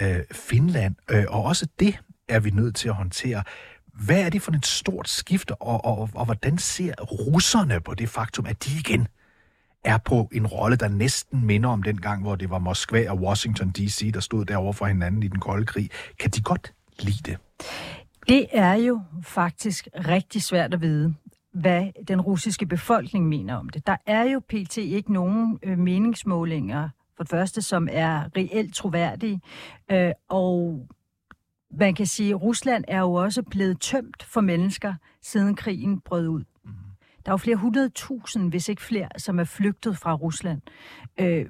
[0.00, 1.98] øh, Finland, øh, og også det
[2.28, 3.42] er vi nødt til at håndtere.
[3.94, 8.08] Hvad er det for et stort skift, og, og, og hvordan ser russerne på det
[8.08, 9.06] faktum, at de igen
[9.84, 13.18] er på en rolle, der næsten minder om den gang, hvor det var Moskva og
[13.18, 15.90] Washington D.C., der stod derovre for hinanden i den kolde krig.
[16.18, 16.72] Kan de godt
[17.04, 17.38] lide det?
[18.28, 21.14] Det er jo faktisk rigtig svært at vide,
[21.52, 23.86] hvad den russiske befolkning mener om det.
[23.86, 24.76] Der er jo pt.
[24.76, 29.40] ikke nogen øh, meningsmålinger, for det første, som er reelt troværdige,
[29.90, 30.86] øh, og
[31.70, 36.28] man kan sige, at Rusland er jo også blevet tømt for mennesker, siden krigen brød
[36.28, 36.44] ud.
[36.64, 36.70] Mm.
[37.26, 40.62] Der er jo flere hundrede tusind, hvis ikke flere, som er flygtet fra Rusland.
[41.20, 41.46] Øh,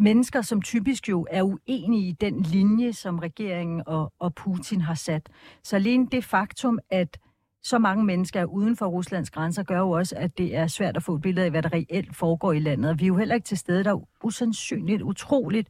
[0.00, 4.94] mennesker, som typisk jo er uenige i den linje, som regeringen og, og Putin har
[4.94, 5.28] sat.
[5.64, 7.18] Så alene det faktum, at
[7.62, 10.96] så mange mennesker er uden for Ruslands grænser, gør jo også, at det er svært
[10.96, 12.90] at få et billede af, hvad der reelt foregår i landet.
[12.90, 13.84] Og vi er jo heller ikke til stede.
[13.84, 15.68] Der er usandsynligt, utroligt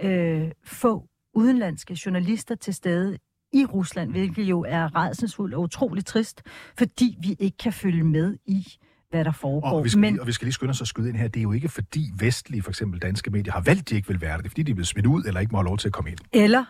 [0.00, 3.18] øh, få udenlandske journalister til stede
[3.52, 6.42] i Rusland, hvilket jo er redselsfuldt og utroligt trist,
[6.78, 8.66] fordi vi ikke kan følge med i,
[9.12, 9.70] hvad der foregår.
[9.70, 10.20] Og vi, skal, Men...
[10.20, 11.28] og vi skal lige skynde os at skyde ind her.
[11.28, 14.08] Det er jo ikke fordi vestlige, for eksempel danske medier, har valgt, at de ikke
[14.08, 14.38] vil være der.
[14.38, 15.92] Det er fordi, de er blevet smidt ud, eller ikke må have lov til at
[15.92, 16.18] komme ind.
[16.32, 16.64] Eller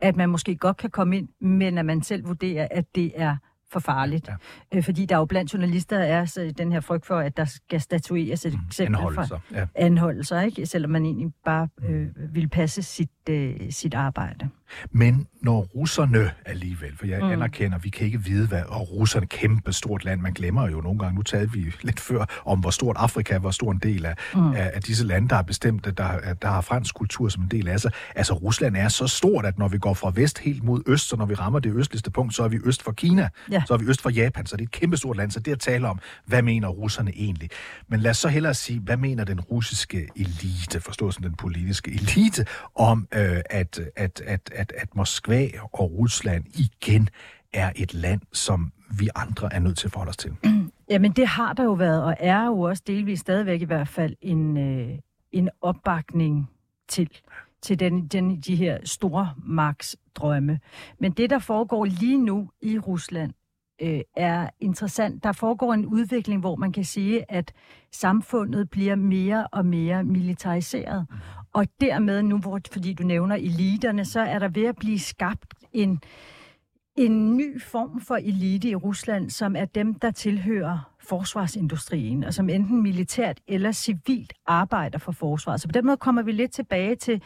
[0.00, 3.36] at man måske godt kan komme ind, men at man selv vurderer, at det er
[3.74, 4.28] for farligt.
[4.28, 4.34] Ja.
[4.78, 7.80] Øh, fordi der jo blandt journalister er så den her frygt for, at der skal
[7.80, 9.66] statueres et eksempel Anholdelser, for ja.
[9.74, 10.66] anholdelser, ikke?
[10.66, 14.48] selvom man egentlig bare øh, vil passe sit, øh, sit arbejde.
[14.90, 17.30] Men når russerne alligevel, for jeg mm.
[17.30, 20.98] anerkender, vi kan ikke vide, hvad, og russerne kæmpe stort land, man glemmer jo nogle
[20.98, 24.14] gange, nu talte vi lidt før om, hvor stort Afrika, hvor stor en del af,
[24.34, 24.52] mm.
[24.52, 27.48] af, af disse lande, der har bestemt, at der, der har fransk kultur som en
[27.48, 27.90] del af sig.
[28.14, 31.16] Altså Rusland er så stort, at når vi går fra vest helt mod øst, så
[31.16, 33.78] når vi rammer det østligste punkt, så er vi øst for Kina, ja så er
[33.78, 35.88] vi øst for Japan, så det er et kæmpe stort land, så det at tale
[35.88, 37.50] om, hvad mener russerne egentlig?
[37.88, 41.90] Men lad os så hellere sige, hvad mener den russiske elite, forstås som den politiske
[41.90, 47.08] elite, om øh, at, at, at, at, at Moskva og Rusland igen
[47.52, 50.32] er et land, som vi andre er nødt til at forholde os til?
[50.90, 54.16] Jamen det har der jo været, og er jo også delvis stadigvæk i hvert fald
[54.20, 54.98] en, øh,
[55.32, 56.50] en opbakning
[56.88, 57.08] til
[57.64, 59.34] til den, den, de her store
[60.14, 60.60] drømme.
[60.98, 63.32] Men det, der foregår lige nu i Rusland,
[63.82, 65.24] øh, er interessant.
[65.24, 67.52] Der foregår en udvikling, hvor man kan sige, at
[67.92, 71.06] samfundet bliver mere og mere militariseret.
[71.10, 71.16] Mm.
[71.52, 75.54] Og dermed nu, hvor, fordi du nævner eliterne, så er der ved at blive skabt
[75.72, 76.00] en,
[76.96, 82.48] en ny form for elite i Rusland, som er dem, der tilhører forsvarsindustrien, og som
[82.48, 85.60] enten militært eller civilt arbejder for forsvaret.
[85.60, 87.22] Så på den måde kommer vi lidt tilbage til,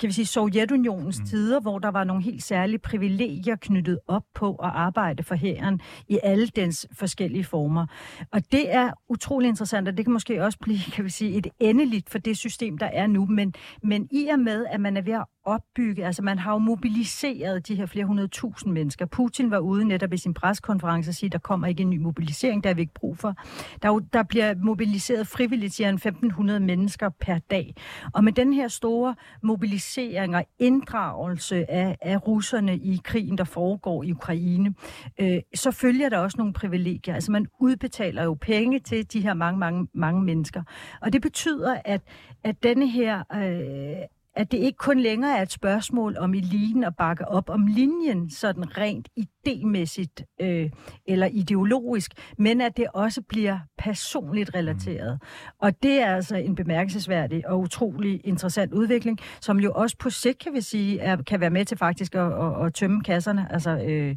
[0.00, 1.26] kan vi sige, Sovjetunionens mm.
[1.26, 5.80] tider, hvor der var nogle helt særlige privilegier knyttet op på at arbejde for hæren
[6.08, 7.86] i alle dens forskellige former.
[8.32, 11.46] Og det er utrolig interessant, og det kan måske også blive, kan vi sige, et
[11.60, 13.26] endeligt for det system, der er nu.
[13.26, 16.58] Men, men i og med, at man er ved at opbygge, altså man har jo
[16.58, 19.06] mobiliseret de her flere hundrede tusind mennesker.
[19.06, 22.64] Putin var ude netop i sin preskonference og sige, der kommer ikke en ny mobilisering,
[22.64, 23.34] der er vi ikke brug for.
[23.82, 27.74] Der, jo, der bliver mobiliseret frivilligt, siger 1500 mennesker per dag.
[28.14, 34.02] Og med den her store mobilisering og inddragelse af, af russerne i krigen, der foregår
[34.02, 34.74] i Ukraine,
[35.20, 37.14] øh, så følger der også nogle privilegier.
[37.14, 40.62] Altså man udbetaler jo penge til de her mange, mange, mange mennesker.
[41.00, 42.00] Og det betyder, at,
[42.44, 46.96] at denne her øh, at det ikke kun længere er et spørgsmål om eliten at
[46.96, 50.70] bakke op om linjen, sådan rent idémæssigt øh,
[51.06, 55.22] eller ideologisk, men at det også bliver personligt relateret.
[55.58, 60.38] Og det er altså en bemærkelsesværdig og utrolig interessant udvikling, som jo også på sigt,
[60.38, 63.46] kan vi sige, er, kan være med til faktisk at, at, at tømme kasserne.
[63.50, 64.16] Altså, øh,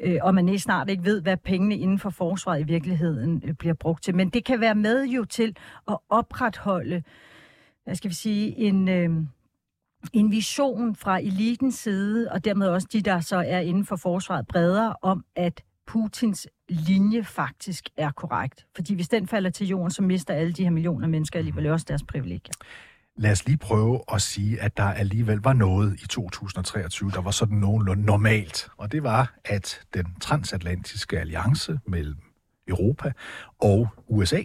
[0.00, 3.74] øh, og man snart ikke ved, hvad pengene inden for forsvaret i virkeligheden øh, bliver
[3.74, 4.16] brugt til.
[4.16, 5.56] Men det kan være med jo til
[5.88, 7.02] at opretholde,
[7.84, 8.88] hvad skal vi sige, en...
[8.88, 9.10] Øh,
[10.12, 14.46] en vision fra elitens side, og dermed også de, der så er inden for forsvaret
[14.46, 18.66] bredere, om at Putins linje faktisk er korrekt.
[18.74, 21.86] Fordi hvis den falder til jorden, så mister alle de her millioner mennesker alligevel også
[21.88, 22.54] deres privilegier.
[23.18, 27.30] Lad os lige prøve at sige, at der alligevel var noget i 2023, der var
[27.30, 28.68] sådan nogenlunde normalt.
[28.76, 32.16] Og det var, at den transatlantiske alliance mellem
[32.68, 33.12] Europa
[33.58, 34.42] og USA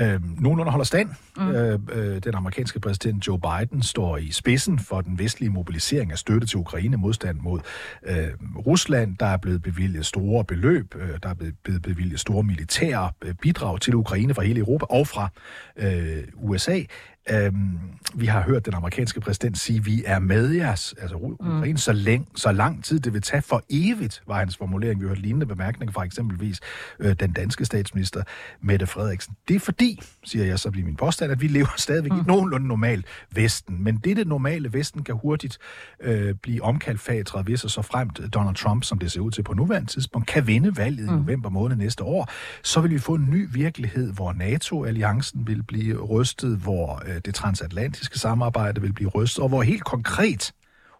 [0.00, 1.10] øh, nogenlunde holder stand.
[1.36, 1.48] Mm.
[1.48, 6.18] Øh, øh, den amerikanske præsident Joe Biden står i spidsen for den vestlige mobilisering af
[6.18, 7.60] støtte til Ukraine, modstand mod
[8.02, 8.28] øh,
[8.66, 9.16] Rusland.
[9.16, 13.80] Der er blevet bevilget store beløb, øh, der er blevet bevilget store militære øh, bidrag
[13.80, 15.28] til Ukraine fra hele Europa og fra
[15.76, 16.80] øh, USA.
[17.30, 17.78] Øhm,
[18.14, 21.76] vi har hørt den amerikanske præsident sige, vi er med jeres, altså Ukraine, mm.
[21.76, 25.00] så, læng, så lang tid det vil tage for evigt, var hans formulering.
[25.00, 26.60] Vi har hørt lignende bemærkninger fra eksempelvis
[26.98, 28.22] øh, den danske statsminister,
[28.60, 29.34] Mette Frederiksen.
[29.48, 32.18] Det er fordi, siger jeg så bliver min påstand, at vi lever stadigvæk mm.
[32.18, 33.84] i nogenlunde normalt Vesten.
[33.84, 35.58] Men dette normale Vesten kan hurtigt
[36.00, 39.54] øh, blive omkalfatret, hvis og så fremt Donald Trump, som det ser ud til på
[39.54, 41.14] nuværende tidspunkt, kan vinde valget mm.
[41.14, 42.30] i november måned næste år.
[42.62, 47.34] Så vil vi få en ny virkelighed, hvor NATO-alliancen vil blive rystet, hvor øh, det
[47.34, 50.52] transatlantiske samarbejde vil blive rystet, og hvor helt konkret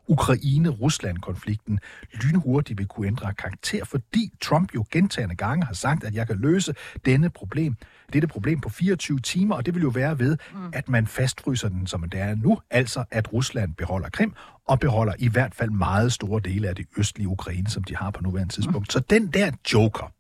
[0.09, 1.81] Ukraine-Rusland-konflikten
[2.13, 6.37] lynhurtigt vil kunne ændre karakter, fordi Trump jo gentagende gange har sagt, at jeg kan
[6.37, 7.77] løse denne problem,
[8.13, 10.71] dette problem på 24 timer, og det vil jo være ved, mm.
[10.73, 14.35] at man fastfryser den, som det er nu, altså at Rusland beholder Krim,
[14.69, 18.11] og beholder i hvert fald meget store dele af det østlige Ukraine, som de har
[18.11, 18.89] på nuværende tidspunkt.
[18.89, 18.91] Mm.
[18.91, 20.13] Så den der joker,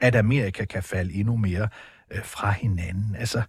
[0.00, 1.68] at Amerika kan falde endnu mere
[2.10, 3.42] øh, fra hinanden, altså,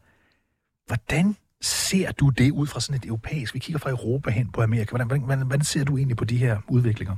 [0.87, 4.61] hvordan ser du det ud fra sådan et europæisk, vi kigger fra Europa hen på
[4.61, 7.15] Amerika, hvordan, hvordan, hvordan, hvordan ser du egentlig på de her udviklinger?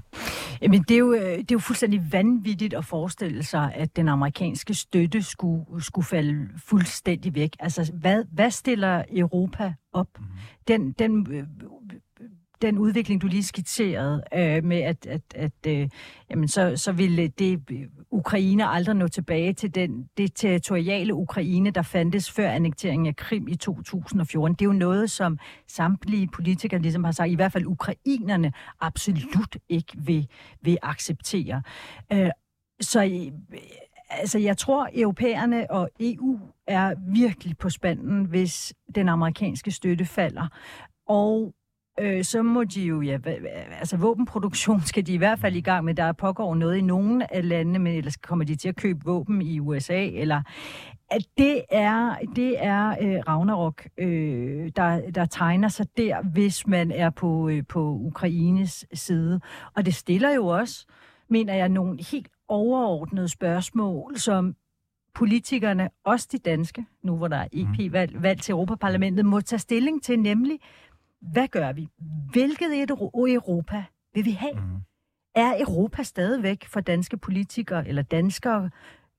[0.62, 4.08] Jamen, det er, jo, øh, det er jo fuldstændig vanvittigt at forestille sig, at den
[4.08, 7.56] amerikanske støtte skulle, skulle falde fuldstændig væk.
[7.60, 10.08] Altså, hvad, hvad stiller Europa op?
[10.20, 10.26] Mm.
[10.68, 11.44] Den, den øh,
[12.62, 15.90] den udvikling, du lige skitserede, øh, med at, at, at øh,
[16.30, 21.72] jamen så, så ville det øh, Ukraine aldrig nå tilbage til den, det territoriale Ukraine,
[21.72, 24.56] der fandtes før annekteringen af Krim i 2014.
[24.56, 29.58] Det er jo noget, som samtlige politikere ligesom har sagt, i hvert fald ukrainerne absolut
[29.70, 30.28] ikke vil,
[30.62, 31.62] vil acceptere.
[32.14, 32.30] Øh,
[32.82, 33.60] så øh,
[34.10, 40.48] altså, jeg tror, europæerne og EU er virkelig på spanden, hvis den amerikanske støtte falder.
[41.08, 41.54] Og
[42.00, 43.18] øh, så må de jo, ja,
[43.80, 45.94] altså våbenproduktion skal de i hvert fald i gang med.
[45.94, 49.42] Der pågår noget i nogle af landene, men ellers kommer de til at købe våben
[49.42, 50.42] i USA, eller
[51.12, 56.92] at det er, det er øh, Ragnarok, øh, der, der tegner sig der, hvis man
[56.92, 59.40] er på, øh, på Ukraines side.
[59.76, 60.86] Og det stiller jo også,
[61.30, 64.56] mener jeg, nogle helt overordnede spørgsmål, som
[65.16, 70.04] politikerne, også de danske, nu hvor der er EP-valg valg til Europaparlamentet, må tage stilling
[70.04, 70.60] til, nemlig,
[71.32, 71.88] hvad gør vi?
[72.32, 74.54] Hvilket et Europa vil vi have?
[74.54, 74.82] Mm.
[75.36, 78.70] Er Europa stadigvæk for danske politikere eller danskere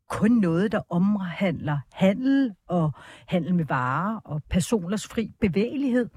[0.08, 2.92] kun noget, der omhandler handel og
[3.26, 6.08] handel med varer og personers fri bevægelighed?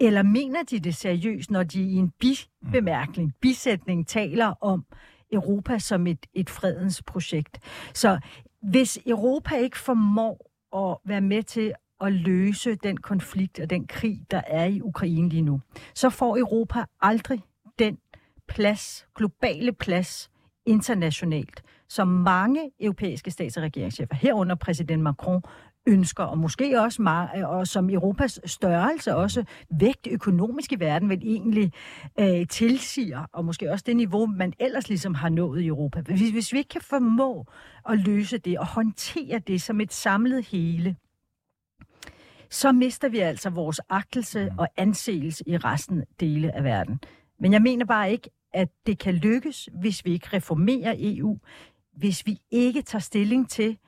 [0.00, 4.84] Eller mener de det seriøst, når de i en bibemærkning, bisætning taler om
[5.32, 7.58] Europa som et, et fredens projekt?
[7.94, 8.18] Så
[8.62, 11.72] hvis Europa ikke formår at være med til
[12.04, 15.60] at løse den konflikt og den krig, der er i Ukraine lige nu,
[15.94, 17.42] så får Europa aldrig
[17.78, 17.98] den
[18.48, 20.30] plads, globale plads
[20.66, 25.42] internationalt, som mange europæiske stats- og regeringschefer, herunder præsident Macron,
[25.86, 29.44] ønsker, og måske også meget, og som Europas størrelse, også
[29.80, 31.72] vægt økonomisk i verden, vel egentlig
[32.20, 36.00] øh, tilsiger, og måske også det niveau, man ellers ligesom har nået i Europa.
[36.00, 37.46] Hvis, hvis vi ikke kan formå
[37.88, 40.96] at løse det og håndtere det som et samlet hele,
[42.50, 47.00] så mister vi altså vores agtelse og anseelse i resten dele af verden.
[47.40, 51.38] Men jeg mener bare ikke, at det kan lykkes, hvis vi ikke reformerer EU,
[51.96, 53.78] hvis vi ikke tager stilling til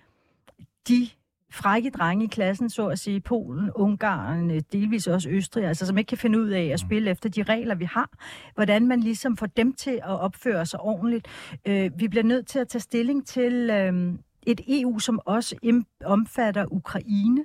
[0.88, 1.08] de
[1.50, 6.08] frække drenge i klassen, så at sige, Polen, Ungarn, delvis også Østrig, altså som ikke
[6.08, 8.10] kan finde ud af at spille efter de regler, vi har.
[8.54, 11.28] Hvordan man ligesom får dem til at opføre sig ordentligt.
[11.66, 14.14] Øh, vi bliver nødt til at tage stilling til øh,
[14.46, 17.44] et EU, som også omfatter Ukraine,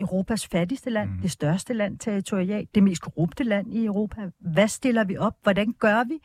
[0.00, 1.20] Europas fattigste land, mm.
[1.22, 4.30] det største land territorialt, det mest korrupte land i Europa.
[4.40, 5.34] Hvad stiller vi op?
[5.42, 6.18] Hvordan gør vi?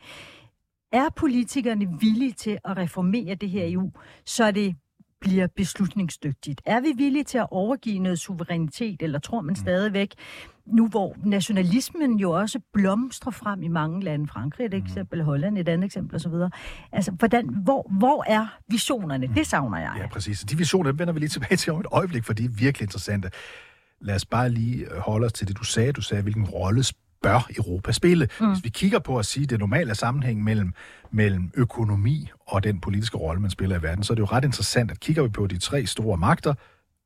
[0.92, 3.92] Er politikerne villige til at reformere det her EU,
[4.24, 4.76] så det
[5.20, 6.62] bliver beslutningsdygtigt?
[6.66, 9.56] Er vi villige til at overgive noget suverænitet, eller tror man mm.
[9.56, 10.14] stadigvæk,
[10.66, 14.78] nu hvor nationalismen jo også blomstrer frem i mange lande, Frankrig et mm.
[14.78, 16.32] eksempel, Holland et andet eksempel osv.,
[16.92, 19.26] altså hvordan, hvor, hvor er visionerne?
[19.26, 19.94] Det savner jeg.
[19.98, 20.40] Ja, præcis.
[20.40, 23.30] De visioner vender vi lige tilbage til om et øjeblik, for de er virkelig interessante.
[24.00, 25.92] Lad os bare lige holde os til det, du sagde.
[25.92, 26.84] Du sagde, hvilken rolle
[27.22, 28.28] bør Europa spille.
[28.40, 28.52] Mm.
[28.52, 30.72] Hvis vi kigger på at sige det normale sammenhæng mellem,
[31.10, 34.44] mellem økonomi og den politiske rolle, man spiller i verden, så er det jo ret
[34.44, 36.54] interessant, at kigger vi på de tre store magter,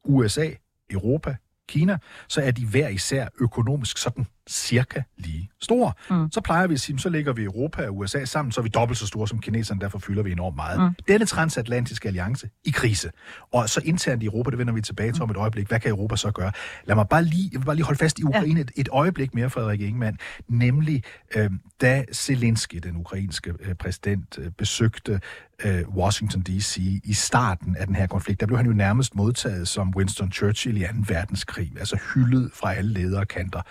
[0.04, 0.50] USA,
[0.90, 1.36] Europa,
[1.68, 5.92] Kina, så er de hver især økonomisk sådan cirka lige store.
[6.10, 6.30] Mm.
[6.32, 8.68] Så plejer vi at sige, så lægger vi Europa og USA sammen, så er vi
[8.68, 10.80] dobbelt så store som kineserne, derfor fylder vi enormt meget.
[10.80, 10.94] Mm.
[11.08, 13.10] Denne transatlantiske alliance i krise.
[13.52, 15.68] Og så internt i Europa, det vender vi tilbage til om et øjeblik.
[15.68, 16.52] Hvad kan Europa så gøre?
[16.84, 18.64] Lad mig bare lige, jeg vil bare lige holde fast i Ukraine ja.
[18.64, 20.18] et, et øjeblik mere, Frederik Ingemann.
[20.48, 21.02] Nemlig,
[21.36, 25.20] øh, da Zelensky, den ukrainske øh, præsident, øh, besøgte
[25.64, 26.76] øh, Washington D.C.
[27.04, 30.76] i starten af den her konflikt, der blev han jo nærmest modtaget som Winston Churchill
[30.76, 30.86] i 2.
[31.08, 31.72] verdenskrig.
[31.78, 33.62] Altså hyldet fra alle ledere kanter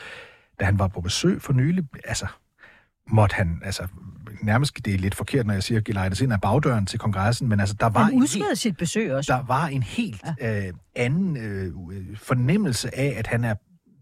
[0.59, 2.27] da han var på besøg for nylig, altså,
[3.07, 3.87] måtte han, altså,
[4.41, 7.59] nærmest, det er lidt forkert, når jeg siger, gelejtes ind af bagdøren til kongressen, men
[7.59, 8.03] altså, der var...
[8.03, 9.33] Han udskød sit besøg også.
[9.33, 10.67] Der var en helt ja.
[10.67, 11.73] øh, anden øh,
[12.17, 13.55] fornemmelse af, at han er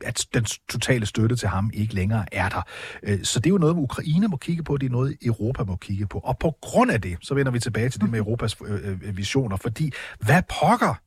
[0.05, 2.61] at den totale støtte til ham ikke længere er der.
[3.03, 5.75] Øh, så det er jo noget, Ukraine må kigge på, det er noget, Europa må
[5.75, 6.19] kigge på.
[6.19, 9.17] Og på grund af det, så vender vi tilbage til det med Europas øh, øh,
[9.17, 11.01] visioner, fordi hvad pokker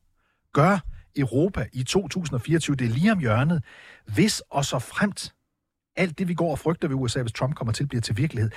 [0.53, 0.79] gør
[1.17, 3.63] Europa i 2024, det er lige om hjørnet,
[4.13, 5.33] hvis og så fremt
[6.01, 8.51] alt det, vi går og frygter ved USA, hvis Trump kommer til, bliver til virkelighed.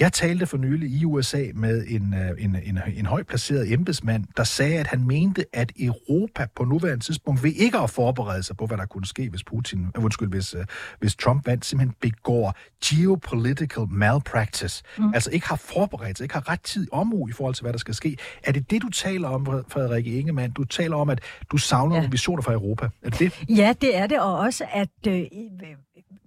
[0.00, 4.24] Jeg talte for nylig i USA med en, øh, en, en, en højt placeret embedsmand,
[4.36, 8.56] der sagde, at han mente, at Europa på nuværende tidspunkt ved ikke at forberede sig
[8.56, 10.60] på, hvad der kunne ske, hvis Putin, uh, undskyld, hvis, uh,
[11.00, 12.54] hvis Trump vandt, simpelthen begår
[12.84, 14.82] geopolitical malpractice.
[14.98, 15.14] Mm.
[15.14, 17.78] Altså ikke har forberedt sig, ikke har ret tid omhu i forhold til, hvad der
[17.78, 18.16] skal ske.
[18.44, 20.52] Er det det, du taler om, Frederik Ingemann?
[20.52, 21.20] Du taler om, at
[21.52, 22.00] du savner ja.
[22.00, 22.88] nogle visioner fra Europa.
[23.02, 23.44] Er det det?
[23.48, 25.24] Ja, det er det, og også at øh,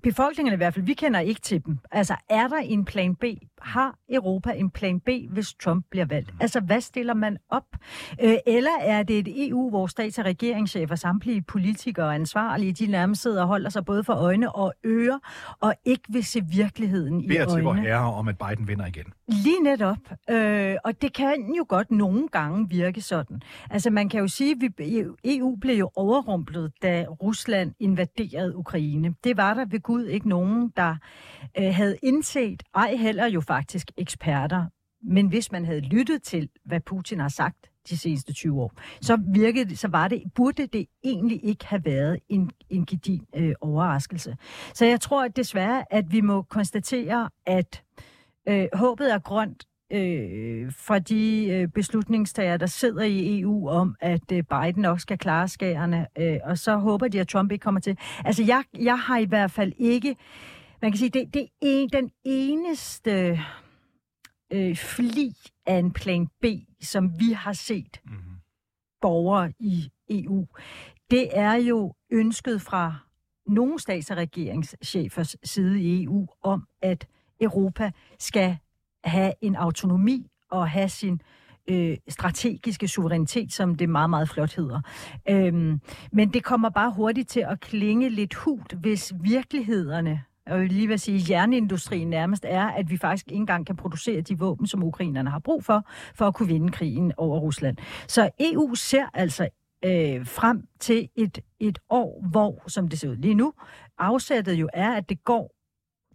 [0.04, 1.78] befolkningen i hvert fald, vi kender ikke til dem.
[1.92, 3.24] Altså, er der en plan B?
[3.64, 6.34] Har Europa en plan B, hvis Trump bliver valgt?
[6.40, 7.66] Altså, hvad stiller man op?
[8.24, 12.88] Øh, eller er det et EU, hvor stats- og regeringschefer, samtlige politikere og ansvarlige, de
[12.92, 15.20] nærmest sidder og holder sig både for øjne og ører,
[15.60, 17.46] og ikke vil se virkeligheden i øjnene?
[17.62, 19.06] Beder til herre om, at Biden vinder igen.
[19.28, 19.98] Lige netop.
[20.30, 23.42] Øh, og det kan jo godt nogle gange virke sådan.
[23.70, 24.84] Altså, man kan jo sige, at
[25.26, 29.14] EU blev jo overrumplet, da Rusland invaderede Ukraine.
[29.24, 30.96] Det var der ved Gud ikke nogen, der
[31.58, 34.66] øh, havde indset, ej heller jo faktisk eksperter.
[35.04, 37.58] Men hvis man havde lyttet til, hvad Putin har sagt
[37.90, 42.20] de seneste 20 år, så virkede så var det, burde det egentlig ikke have været
[42.30, 44.38] en, en gedin øh, overraskelse.
[44.74, 47.84] Så jeg tror at desværre, at vi må konstatere, at
[48.48, 54.32] øh, håbet er grønt øh, fra de øh, beslutningstager, der sidder i EU om, at
[54.32, 57.82] øh, Biden nok skal klare skærene, øh, og så håber de, at Trump ikke kommer
[57.82, 57.98] til.
[58.26, 60.16] Altså, jeg, jeg har i hvert fald ikke...
[60.84, 63.40] Man kan sige, det, det er en, den eneste
[64.54, 65.34] øh, fli
[65.66, 66.46] af en plan B,
[66.82, 68.36] som vi har set mm-hmm.
[69.02, 70.48] borgere i EU.
[71.12, 72.96] Det er jo ønsket fra
[73.48, 77.08] nogle stats- og regeringschefers side i EU om, at
[77.42, 78.58] Europa skal
[79.04, 81.22] have en autonomi og have sin
[81.68, 84.82] øh, strategiske suverænitet, som det meget, meget flot hedder.
[85.30, 85.82] Øhm,
[86.12, 91.00] men det kommer bare hurtigt til at klinge lidt hult, hvis virkelighederne og lige vil
[91.00, 95.30] sige, jernindustrien nærmest er, at vi faktisk ikke engang kan producere de våben, som ukrainerne
[95.30, 97.78] har brug for, for at kunne vinde krigen over Rusland.
[98.08, 99.50] Så EU ser altså
[99.86, 103.54] øh, frem til et, et år, hvor, som det ser ud lige nu,
[103.98, 105.52] afsættet jo er, at det går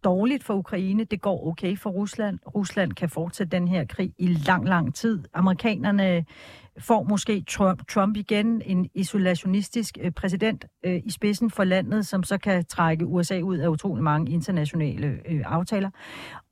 [0.04, 2.38] dårligt for Ukraine, det går okay for Rusland.
[2.54, 5.24] Rusland kan fortsætte den her krig i lang, lang tid.
[5.34, 6.24] Amerikanerne
[6.80, 12.22] får måske Trump, Trump igen, en isolationistisk øh, præsident øh, i spidsen for landet, som
[12.22, 15.90] så kan trække USA ud af utrolig mange internationale øh, aftaler.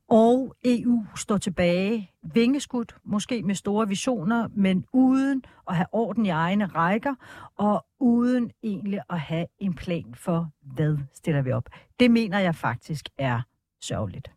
[0.09, 6.29] Og EU står tilbage, vingeskudt, måske med store visioner, men uden at have orden i
[6.29, 7.15] egne rækker,
[7.59, 11.69] og uden egentlig at have en plan for, hvad stiller vi op.
[12.01, 13.41] Det mener jeg faktisk er
[13.81, 14.36] sørgeligt.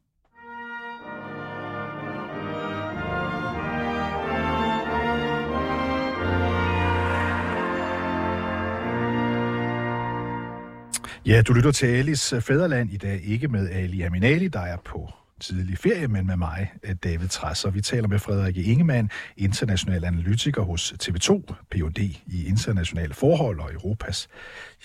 [11.30, 14.78] Ja, du lytter til Alis øh, Fæderland i dag, ikke med Ali Aminali, der er
[14.86, 15.10] på
[15.40, 17.66] tidlig ferie, men med mig, øh, David Træs.
[17.66, 22.00] Og vi taler med Frederik Ingemann, international analytiker hos TV2, Ph.D.
[22.28, 24.28] i internationale forhold og Europas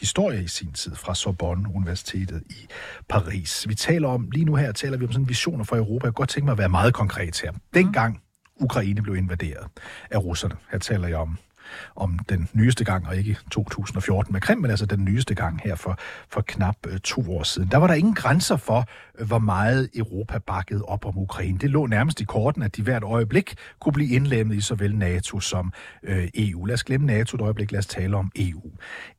[0.00, 2.66] historie i sin tid fra Sorbonne Universitetet i
[3.08, 3.68] Paris.
[3.68, 6.06] Vi taler om, lige nu her taler vi om sådan visioner for Europa.
[6.06, 7.52] Jeg kunne godt tænke mig at være meget konkret her.
[7.74, 8.20] Dengang
[8.60, 9.66] Ukraine blev invaderet
[10.10, 11.38] af russerne, her taler jeg om
[11.96, 15.74] om den nyeste gang, og ikke 2014 med Krim, men altså den nyeste gang her
[15.74, 15.98] for,
[16.28, 17.68] for knap øh, to år siden.
[17.68, 18.84] Der var der ingen grænser for,
[19.18, 21.58] øh, hvor meget Europa bakkede op om Ukraine.
[21.58, 25.40] Det lå nærmest i korten, at de hvert øjeblik kunne blive indlemmet i såvel NATO
[25.40, 25.72] som
[26.02, 26.64] øh, EU.
[26.64, 28.62] Lad os glemme NATO et øjeblik, lad os tale om EU.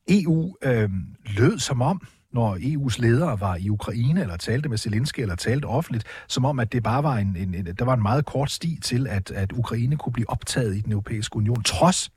[0.08, 0.90] EU øh,
[1.24, 5.66] lød som om, når EU's ledere var i Ukraine, eller talte med Zelensky, eller talte
[5.66, 8.50] offentligt, som om, at det bare var en, en, en der var en meget kort
[8.50, 12.10] sti til, at, at Ukraine kunne blive optaget i den europæiske union, trods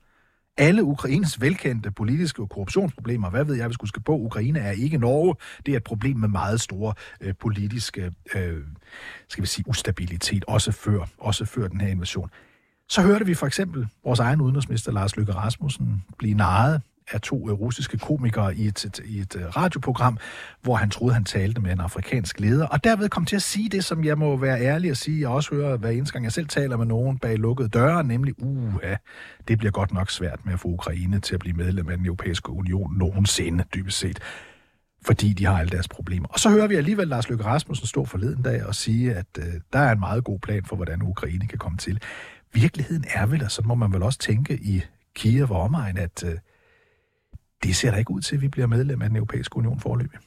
[0.60, 3.30] alle Ukraines velkendte politiske korruptionsproblemer.
[3.30, 4.18] Hvad ved jeg, hvis skulle skal på?
[4.18, 5.34] Ukraine er ikke Norge.
[5.66, 8.62] Det er et problem med meget store øh, politiske, øh,
[9.28, 12.30] skal vi sige, ustabilitet, også før, også før den her invasion.
[12.88, 17.48] Så hørte vi for eksempel vores egen udenrigsminister Lars Løkke Rasmussen blive naret af to
[17.48, 20.18] øh, russiske komikere i et, et, i et øh, radioprogram,
[20.62, 23.68] hvor han troede, han talte med en afrikansk leder, og derved kom til at sige
[23.68, 26.32] det, som jeg må være ærlig at sige, jeg også hører hver eneste gang, jeg
[26.32, 28.94] selv taler med nogen bag lukkede døre, nemlig, uha,
[29.48, 32.06] det bliver godt nok svært med at få Ukraine til at blive medlem af den
[32.06, 34.20] europæiske union nogensinde, dybest set
[35.06, 36.28] fordi de har alle deres problemer.
[36.28, 39.44] Og så hører vi alligevel Lars Løkke Rasmussen stå forleden dag og sige, at øh,
[39.72, 42.02] der er en meget god plan for, hvordan Ukraine kan komme til.
[42.52, 44.82] Virkeligheden er vel, og så må man vel også tænke i
[45.14, 46.32] Kiev og omegn, at øh,
[47.62, 50.18] det ser da ikke ud til, at vi bliver medlem af den europæiske union forløbig.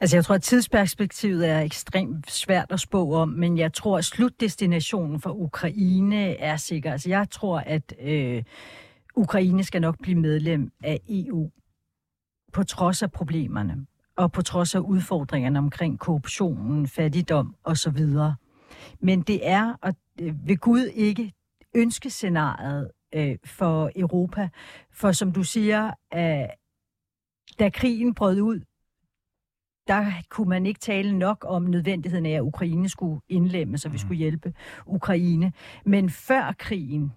[0.00, 4.04] Altså jeg tror, at tidsperspektivet er ekstremt svært at spå om, men jeg tror, at
[4.04, 6.92] slutdestinationen for Ukraine er sikker.
[6.92, 8.42] Altså jeg tror, at øh,
[9.16, 11.50] Ukraine skal nok blive medlem af EU
[12.52, 18.06] på trods af problemerne og på trods af udfordringerne omkring korruptionen, fattigdom osv.
[19.00, 21.32] Men det er, og øh, ved Gud ikke
[21.74, 24.48] ønskescenariet øh, for Europa.
[24.90, 26.48] For som du siger, øh,
[27.58, 28.60] da krigen brød ud,
[29.86, 33.98] der kunne man ikke tale nok om nødvendigheden af, at Ukraine skulle indlemme, så vi
[33.98, 34.54] skulle hjælpe
[34.86, 35.52] Ukraine.
[35.84, 37.12] Men før krigen,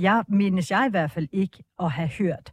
[0.00, 2.52] jeg mindes jeg i hvert fald ikke at have hørt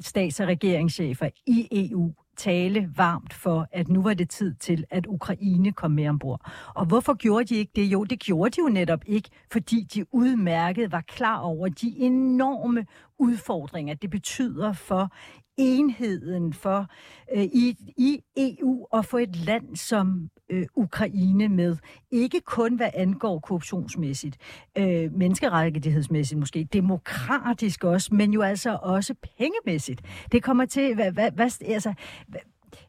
[0.00, 5.06] stats- og regeringschefer i EU tale varmt for, at nu var det tid til, at
[5.06, 6.50] Ukraine kom med ombord.
[6.74, 7.84] Og hvorfor gjorde de ikke det?
[7.84, 12.86] Jo, det gjorde de jo netop ikke, fordi de udmærket var klar over de enorme
[13.18, 15.12] udfordringer, det betyder for
[15.56, 16.86] enheden for
[17.34, 21.76] øh, i, i EU og få et land som øh, Ukraine med.
[22.10, 24.36] Ikke kun hvad angår korruptionsmæssigt,
[24.78, 30.02] øh, menneskerettighedsmæssigt måske, demokratisk også, men jo altså også pengemæssigt.
[30.32, 31.94] Det kommer til, hvad, hvad, hvad, altså,
[32.28, 32.40] hvad,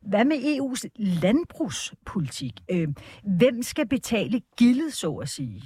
[0.01, 2.53] hvad med EU's landbrugspolitik?
[2.71, 2.87] Øh,
[3.23, 5.61] hvem skal betale gildet, så at sige?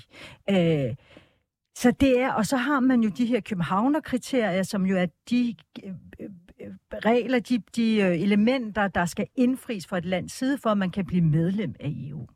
[0.49, 0.95] Øh,
[1.75, 5.55] så det er, og så har man jo de her Københavner-kriterier, som jo er de
[5.83, 6.29] øh,
[7.05, 10.91] regler, de, de øh, elementer, der skal indfries fra et lands side, for at man
[10.91, 12.28] kan blive medlem af EU.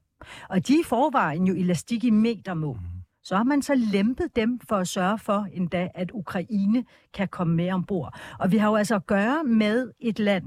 [0.49, 2.79] Og de er i forvejen jo elastik i metermål.
[3.23, 7.55] Så har man så lempet dem for at sørge for endda, at Ukraine kan komme
[7.55, 8.19] med ombord.
[8.39, 10.43] Og vi har jo altså at gøre med et land,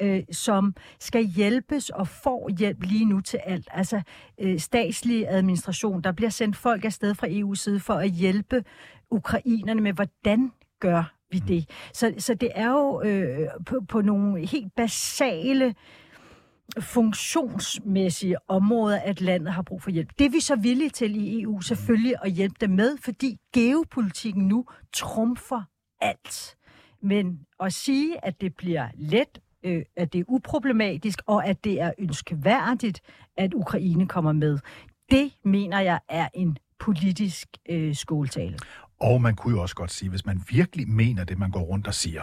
[0.00, 3.68] øh, som skal hjælpes og får hjælp lige nu til alt.
[3.70, 4.02] Altså
[4.40, 6.02] øh, statslig administration.
[6.02, 8.64] Der bliver sendt folk afsted fra EU's side for at hjælpe
[9.10, 11.70] ukrainerne med, hvordan gør vi det.
[11.92, 15.74] Så, så det er jo øh, på, på nogle helt basale
[16.80, 20.10] funktionsmæssige områder, at landet har brug for hjælp.
[20.18, 24.48] Det er vi så villige til i EU selvfølgelig at hjælpe dem med, fordi geopolitikken
[24.48, 25.62] nu trumfer
[26.00, 26.56] alt.
[27.02, 31.80] Men at sige, at det bliver let, øh, at det er uproblematisk, og at det
[31.80, 33.00] er ønskeværdigt,
[33.36, 34.58] at Ukraine kommer med,
[35.10, 38.58] det mener jeg er en politisk øh, skoletale.
[39.00, 41.86] Og man kunne jo også godt sige, hvis man virkelig mener det, man går rundt
[41.86, 42.22] og siger,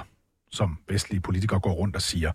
[0.52, 2.32] som vestlige politikere går rundt og siger,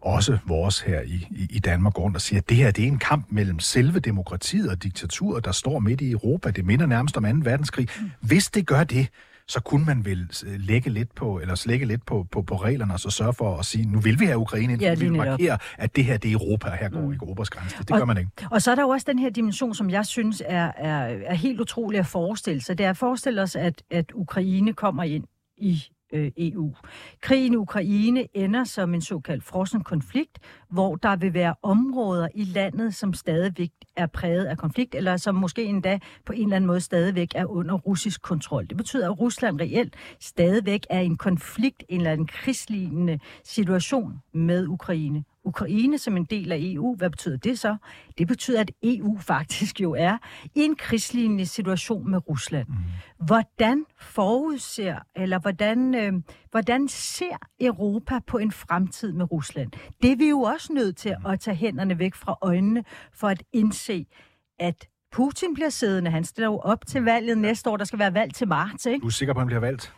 [0.00, 2.84] også vores her i, i, i Danmark går rundt og siger, at det her det
[2.84, 6.50] er en kamp mellem selve demokratiet og diktaturet, der står midt i Europa.
[6.50, 7.28] Det minder nærmest om 2.
[7.50, 7.88] verdenskrig.
[8.20, 9.08] Hvis det gør det,
[9.48, 12.92] så kunne man vel øh, lægge lidt på, eller slække lidt på, på, på reglerne,
[12.94, 15.12] og så sørge for at sige, nu vil vi have Ukraine ind, Ja, vi vil
[15.16, 17.12] markere, at det her det er Europa, her går mm.
[17.12, 17.76] Europas grænse.
[17.78, 18.30] Det Og- gør man ikke.
[18.50, 21.34] Og så er der jo også den her dimension, som jeg synes er, er, er
[21.34, 22.78] helt utrolig at forestille sig.
[22.78, 25.24] Det er at forestille os, at, at Ukraine kommer ind
[25.56, 25.82] i
[26.14, 26.74] øh, EU.
[27.20, 30.38] Krigen i Ukraine ender som en såkaldt frossen konflikt,
[30.70, 35.34] hvor der vil være områder i landet, som stadigvæk er præget af konflikt, eller som
[35.34, 38.66] måske endda på en eller anden måde stadigvæk er under russisk kontrol.
[38.68, 44.20] Det betyder, at Rusland reelt stadigvæk er i en konflikt, en eller anden krigslignende situation
[44.32, 45.24] med Ukraine.
[45.44, 47.76] Ukraine som en del af EU, hvad betyder det så?
[48.18, 50.18] Det betyder, at EU faktisk jo er
[50.54, 52.68] i en krigslignende situation med Rusland.
[52.68, 52.74] Mm.
[53.26, 56.12] Hvordan forudser, eller hvordan, øh,
[56.50, 59.72] hvordan ser Europa på en fremtid med Rusland?
[60.02, 63.42] Det er vi jo også nødt til at tage hænderne væk fra øjnene for at
[63.52, 64.06] indse,
[64.58, 66.10] at Putin bliver siddende.
[66.10, 67.76] Han stiller jo op til valget næste år.
[67.76, 69.02] Der skal være valg til marts, ikke?
[69.02, 69.94] Du er sikker på, at han bliver valgt?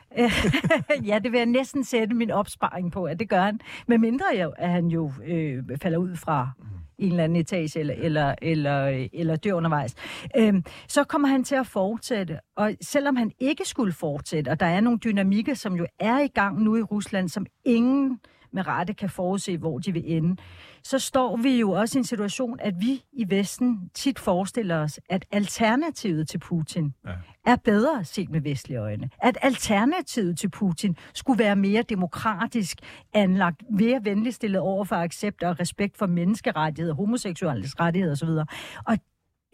[1.08, 3.60] Ja, det vil jeg næsten sætte min opsparing på, at det gør han.
[3.86, 6.50] Men mindre jo, at han jo øh, falder ud fra
[6.98, 9.94] en eller anden etage eller, eller, eller, eller dør undervejs.
[10.36, 12.38] Øhm, så kommer han til at fortsætte.
[12.56, 16.28] Og selvom han ikke skulle fortsætte, og der er nogle dynamikker, som jo er i
[16.28, 18.20] gang nu i Rusland, som ingen
[18.52, 20.36] med rette kan forudse, hvor de vil ende,
[20.82, 25.00] så står vi jo også i en situation, at vi i Vesten tit forestiller os,
[25.10, 27.10] at alternativet til Putin Ja.
[27.46, 29.10] er bedre set med vestlige øjne.
[29.18, 32.78] At alternativet til Putin skulle være mere demokratisk
[33.12, 38.28] anlagt, mere venligt stillet over for accept og respekt for menneskerettigheder, homoseksuelles rettigheder osv.
[38.86, 38.98] Og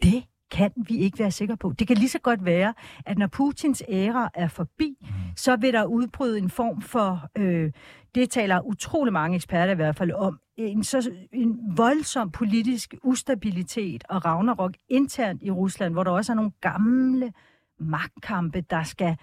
[0.03, 0.23] det
[0.53, 1.73] kan vi ikke være sikre på.
[1.79, 2.73] Det kan lige så godt være,
[3.05, 5.07] at når Putins æra er forbi, mm.
[5.35, 7.71] så vil der udbryde en form for, øh,
[8.15, 14.03] det taler utrolig mange eksperter i hvert fald om, en, så, en voldsom politisk ustabilitet
[14.09, 17.33] og ragnarok internt i Rusland, hvor der også er nogle gamle
[17.79, 19.15] magtkampe, der skal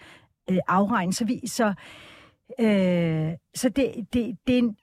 [0.50, 1.16] øh, afregnes.
[1.16, 1.74] Så, vi, så,
[2.60, 4.76] øh, så det, det, det er en,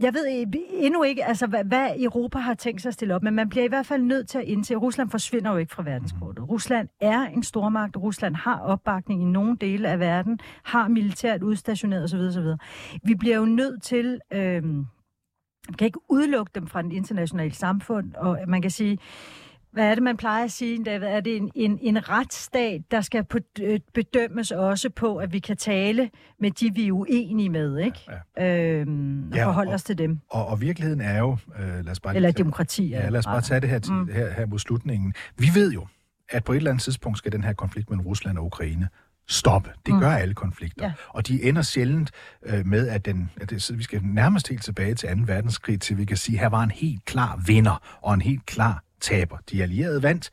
[0.00, 3.34] jeg ved endnu ikke, altså, hvad, hvad Europa har tænkt sig at stille op, men
[3.34, 5.82] man bliver i hvert fald nødt til at indse, at Rusland forsvinder jo ikke fra
[5.82, 6.48] verdenskortet.
[6.48, 12.04] Rusland er en stormagt, Rusland har opbakning i nogle dele af verden, har militært udstationeret
[12.04, 12.18] osv.
[12.18, 12.46] osv.
[13.02, 14.20] Vi bliver jo nødt til...
[14.32, 14.64] Øh,
[15.68, 18.98] man kan ikke udelukke dem fra den internationale samfund, og man kan sige,
[19.76, 21.06] hvad er det, man plejer at sige, David?
[21.06, 25.38] Er det en, en, en retsstat, der skal på, øh, bedømmes også på, at vi
[25.38, 26.10] kan tale
[26.40, 27.98] med de, vi er uenige med, ikke?
[28.36, 28.80] Ja.
[28.80, 30.20] Øhm, og Ja, forholde og- os til dem.
[30.30, 31.36] Og, og virkeligheden er jo...
[31.58, 32.88] Øh, lad os bare Eller tage- demokrati.
[32.88, 34.08] Ja, lad os bare tage det her, til, mm.
[34.08, 35.14] her, her mod slutningen.
[35.38, 35.86] Vi ved jo,
[36.28, 38.88] at på et eller andet tidspunkt skal den her konflikt mellem Rusland og Ukraine
[39.28, 39.70] stoppe.
[39.86, 40.00] Det mm.
[40.00, 40.84] gør alle konflikter.
[40.86, 40.92] Ja.
[41.08, 42.10] Og de ender sjældent
[42.46, 45.14] øh, med, at, den, at det, vi skal nærmest helt tilbage til 2.
[45.26, 48.46] verdenskrig, til vi kan sige, at her var en helt klar vinder og en helt
[48.46, 49.38] klar taber.
[49.50, 50.30] De allierede vandt,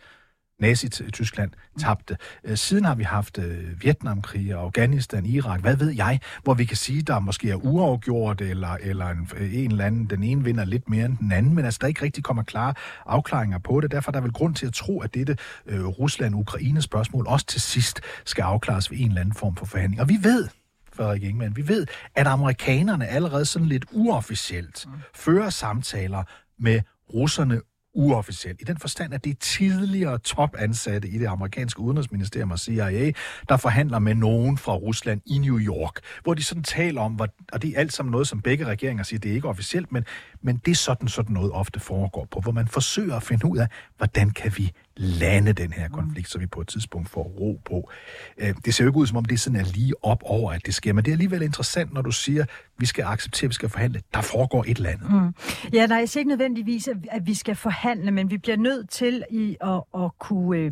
[0.60, 2.18] Nazi-Tyskland tabte.
[2.44, 6.78] Øh, Siden har vi haft øh, Vietnamkrig, Afghanistan, Irak, hvad ved jeg, hvor vi kan
[6.78, 10.90] sige, der måske er uafgjort, eller, eller en, en eller anden, den ene vinder lidt
[10.90, 12.74] mere end den anden, men altså der ikke rigtig kommer klare
[13.06, 13.92] afklaringer på det.
[13.92, 18.02] Derfor er der vel grund til at tro, at dette øh, Rusland-Ukraine-spørgsmål også til sidst
[18.26, 20.02] skal afklares ved en eller anden form for forhandling.
[20.02, 20.48] Og vi ved,
[20.94, 26.24] Frederik Ingemann, vi ved, at amerikanerne allerede sådan lidt uofficielt fører samtaler
[26.60, 26.82] med
[27.14, 27.62] russerne
[27.94, 28.56] uofficiel.
[28.60, 33.12] I den forstand, at det er tidligere topansatte i det amerikanske udenrigsministerium og CIA,
[33.50, 37.20] der forhandler med nogen fra Rusland i New York, hvor de sådan taler om,
[37.54, 40.06] og det er alt sammen noget, som begge regeringer siger, det er ikke officielt, men,
[40.42, 43.58] men det er sådan, sådan noget ofte foregår på, hvor man forsøger at finde ud
[43.58, 43.68] af,
[43.98, 47.92] hvordan kan vi lande den her konflikt, så vi på et tidspunkt får ro på.
[48.38, 50.66] Øh, det ser jo ikke ud, som om det sådan er lige op over, at
[50.66, 52.46] det sker, men det er alligevel interessant, når du siger,
[52.78, 54.02] vi skal acceptere, vi skal forhandle.
[54.14, 55.12] Der foregår et eller andet.
[55.12, 55.34] Mm.
[55.74, 59.58] Ja, nej, jeg ikke nødvendigvis, at vi skal forhandle, men vi bliver nødt til i
[59.62, 60.72] at, at kunne øh,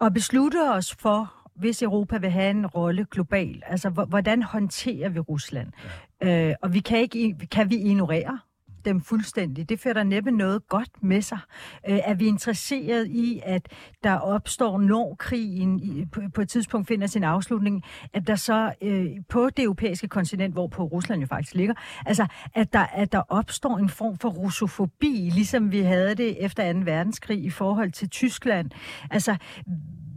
[0.00, 3.62] at beslutte os for, hvis Europa vil have en rolle global.
[3.66, 5.72] Altså, hvordan håndterer vi Rusland?
[6.22, 6.48] Ja.
[6.48, 8.38] Øh, og vi kan, ikke, kan vi ignorere
[8.84, 9.68] dem fuldstændig.
[9.68, 11.38] Det fører der næppe noget godt med sig.
[11.88, 13.68] Øh, er vi interesseret i, at
[14.04, 18.72] der opstår, når krigen i, på, på et tidspunkt finder sin afslutning, at der så
[18.82, 21.74] øh, på det europæiske kontinent, hvor på Rusland jo faktisk ligger,
[22.06, 26.72] altså at der, at der opstår en form for russofobi, ligesom vi havde det efter
[26.72, 26.78] 2.
[26.78, 28.70] verdenskrig i forhold til Tyskland.
[29.10, 29.36] Altså,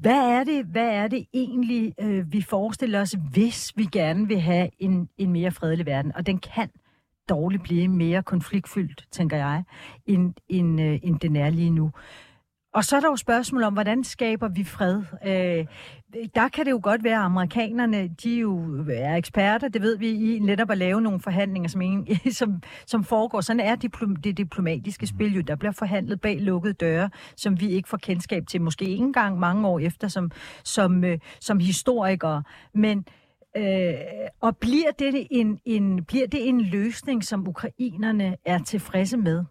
[0.04, 4.40] hvad er det, hvad er det egentlig, øh, vi forestiller os, hvis vi gerne vil
[4.40, 6.12] have en, en mere fredelig verden?
[6.16, 6.70] Og den kan
[7.30, 9.64] dårligt blive mere konfliktfyldt, tænker jeg,
[10.06, 11.92] end, end, øh, end den er lige nu.
[12.74, 15.02] Og så er der jo spørgsmålet om, hvordan skaber vi fred?
[15.26, 15.66] Øh,
[16.36, 20.10] der kan det jo godt være, at amerikanerne, de jo er eksperter, det ved vi
[20.10, 23.42] i, netop at lave nogle forhandlinger, som, en, som, som foregår.
[23.42, 25.42] Sådan er diplom, det diplomatiske spil jo.
[25.42, 29.40] Der bliver forhandlet bag lukkede døre, som vi ikke får kendskab til, måske ikke engang
[29.40, 30.32] mange år efter, som,
[30.64, 32.44] som, øh, som historikere.
[32.74, 33.06] Men
[33.58, 33.96] Øh,
[34.42, 39.44] og bliver det, en, en, bliver det en løsning, som ukrainerne er tilfredse med?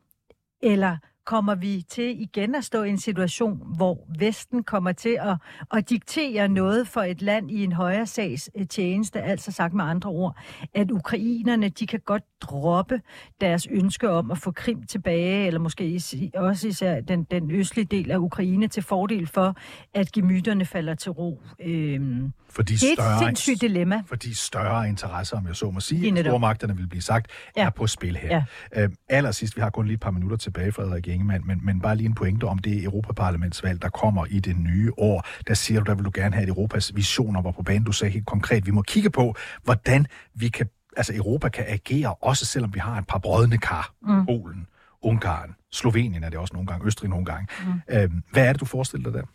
[0.62, 5.36] Eller kommer vi til igen at stå i en situation, hvor Vesten kommer til at,
[5.72, 10.10] at diktere noget for et land i en højere sags tjeneste, altså sagt med andre
[10.10, 10.36] ord,
[10.74, 13.00] at ukrainerne, de kan godt droppe
[13.40, 16.00] deres ønske om at få Krim tilbage, eller måske
[16.34, 19.56] også især den, den østlige del af Ukraine, til fordel for,
[19.94, 21.42] at gemytterne falder til ro.
[21.60, 24.02] Øhm, fordi det er større, et sindssygt dilemma.
[24.06, 27.66] Fordi større interesser, om jeg så må sige, stormagterne vil blive sagt, ja.
[27.66, 28.42] er på spil her.
[28.74, 28.82] Ja.
[28.82, 31.96] Øhm, allersidst, vi har kun lige et par minutter tilbage, Frederik Ingemann, men, men bare
[31.96, 35.26] lige en pointe om det Europaparlamentsvalg, der kommer i det nye år.
[35.46, 37.84] Der siger du, der vil du gerne have, at Europas visioner var på banen.
[37.84, 39.34] Du sagde helt konkret, vi må kigge på,
[39.64, 43.94] hvordan vi kan, altså Europa kan agere, også selvom vi har et par brødne kar.
[44.02, 44.26] Mm.
[44.26, 44.66] Polen,
[45.02, 47.46] Ungarn, Slovenien er det også nogle gange, Østrig nogle gange.
[47.66, 47.94] Mm.
[47.94, 49.26] Øhm, hvad er det, du forestiller dig der?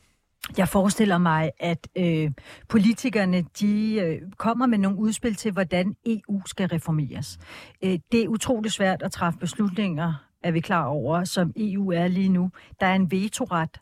[0.58, 2.32] Jeg forestiller mig, at øh,
[2.70, 7.40] politikerne de øh, kommer med nogle udspil til, hvordan EU skal reformeres.
[7.84, 10.14] Øh, det er utroligt svært at træffe beslutninger,
[10.48, 12.50] er vi klar over, som EU er lige nu.
[12.80, 13.82] Der er en vetoret,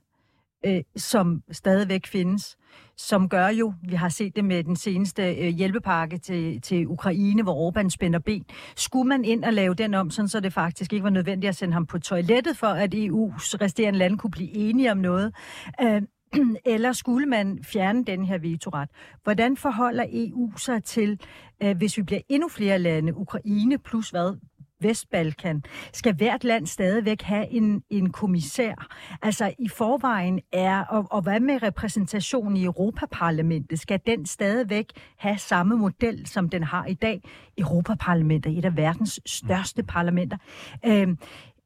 [0.66, 2.58] øh, som stadigvæk findes,
[2.98, 7.44] som gør jo, vi har set det med den seneste øh, hjælpepakke til, til Ukraine,
[7.44, 8.46] hvor Orbán spænder ben.
[8.76, 11.56] Skulle man ind og lave den om, sådan, så det faktisk ikke var nødvendigt at
[11.56, 15.34] sende ham på toilettet, for at EU's resterende lande kunne blive enige om noget,
[15.82, 16.02] øh,
[16.66, 18.90] eller skulle man fjerne den her vetoret?
[19.24, 21.20] Hvordan forholder EU sig til,
[21.64, 24.38] øh, hvis vi bliver endnu flere lande, Ukraine plus hvad,
[24.82, 25.64] Vestbalkan,
[25.94, 28.88] skal hvert land stadigvæk have en, en kommissær.
[29.22, 33.80] Altså i forvejen er, og, og hvad med repræsentation i Europaparlamentet?
[33.80, 34.86] Skal den stadigvæk
[35.18, 37.22] have samme model, som den har i dag?
[37.58, 40.38] Europaparlamentet er et af verdens største parlamenter.
[40.86, 41.08] Øh,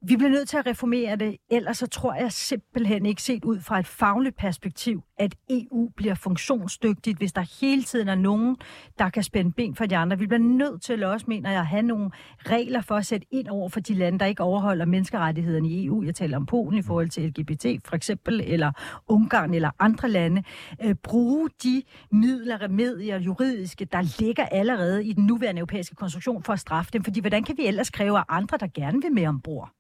[0.02, 3.60] vi bliver nødt til at reformere det, ellers så tror jeg simpelthen ikke set ud
[3.60, 8.58] fra et fagligt perspektiv, at EU bliver funktionsdygtigt, hvis der hele tiden er nogen,
[9.00, 10.20] der kan spænde ben for de andre.
[10.20, 13.48] Vi bliver nødt til også, mener jeg, at have nogle regler for at sætte ind
[13.48, 16.04] over for de lande, der ikke overholder menneskerettighederne i EU.
[16.04, 18.72] Jeg taler om Polen i forhold til LGBT for eksempel, eller
[19.08, 20.44] Ungarn eller andre lande.
[20.84, 26.54] Øh, bruge de midler, remedier, juridiske, der ligger allerede i den nuværende europæiske konstruktion for
[26.54, 27.04] at straffe dem.
[27.04, 29.74] Fordi hvordan kan vi ellers kræve af andre, der gerne vil med ombord?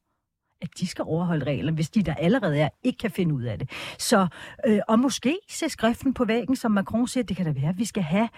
[0.61, 3.59] At de skal overholde reglerne, hvis de der allerede er, ikke kan finde ud af
[3.59, 3.69] det.
[3.97, 4.27] Så,
[4.67, 7.77] øh, og måske se skriften på væggen, som Macron siger, det kan da være, at
[7.77, 8.29] vi skal have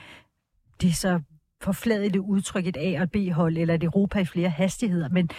[0.81, 1.21] det så
[1.61, 5.09] forfladet det udtryk et A- og et B-hold, eller et Europa i flere hastigheder.
[5.09, 5.29] Men,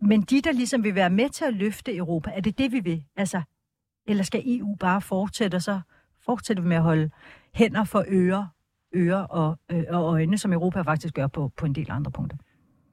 [0.00, 2.80] men de, der ligesom vil være med til at løfte Europa, er det det, vi
[2.80, 3.04] vil?
[3.16, 3.42] Altså,
[4.06, 5.80] eller skal EU bare fortsætte, og så
[6.24, 7.10] fortsætte med at holde
[7.54, 8.46] hænder for ører,
[8.94, 12.36] ører og, øh, og øjne, som Europa faktisk gør på, på en del andre punkter?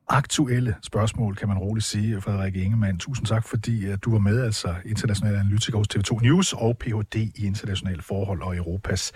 [0.08, 2.98] Aktuelle spørgsmål, kan man roligt sige, Frederik Ingemann.
[2.98, 7.16] Tusind tak, fordi at du var med, altså international analytiker hos TV2 News og Ph.D.
[7.16, 9.12] i internationale forhold og Europas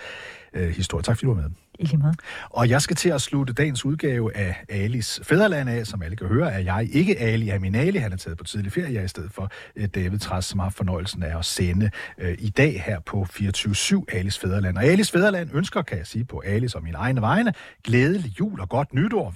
[0.53, 1.03] øh, historie.
[1.03, 1.49] Tak, fordi du var med.
[1.79, 2.13] I lige måde.
[2.49, 5.87] Og jeg skal til at slutte dagens udgave af Alis Fæderland af.
[5.87, 7.97] Som alle kan høre, er jeg ikke Ali, er min Ali.
[7.97, 10.59] Han er taget på tidlig ferie, jeg er i stedet for uh, David Træs, som
[10.59, 11.91] har fornøjelsen af at sende
[12.23, 14.77] uh, i dag her på 24-7 Alis Fæderland.
[14.77, 18.59] Og Alis Fæderland ønsker, kan jeg sige på Alis og mine egne vegne, glædelig jul
[18.59, 19.29] og godt nytår.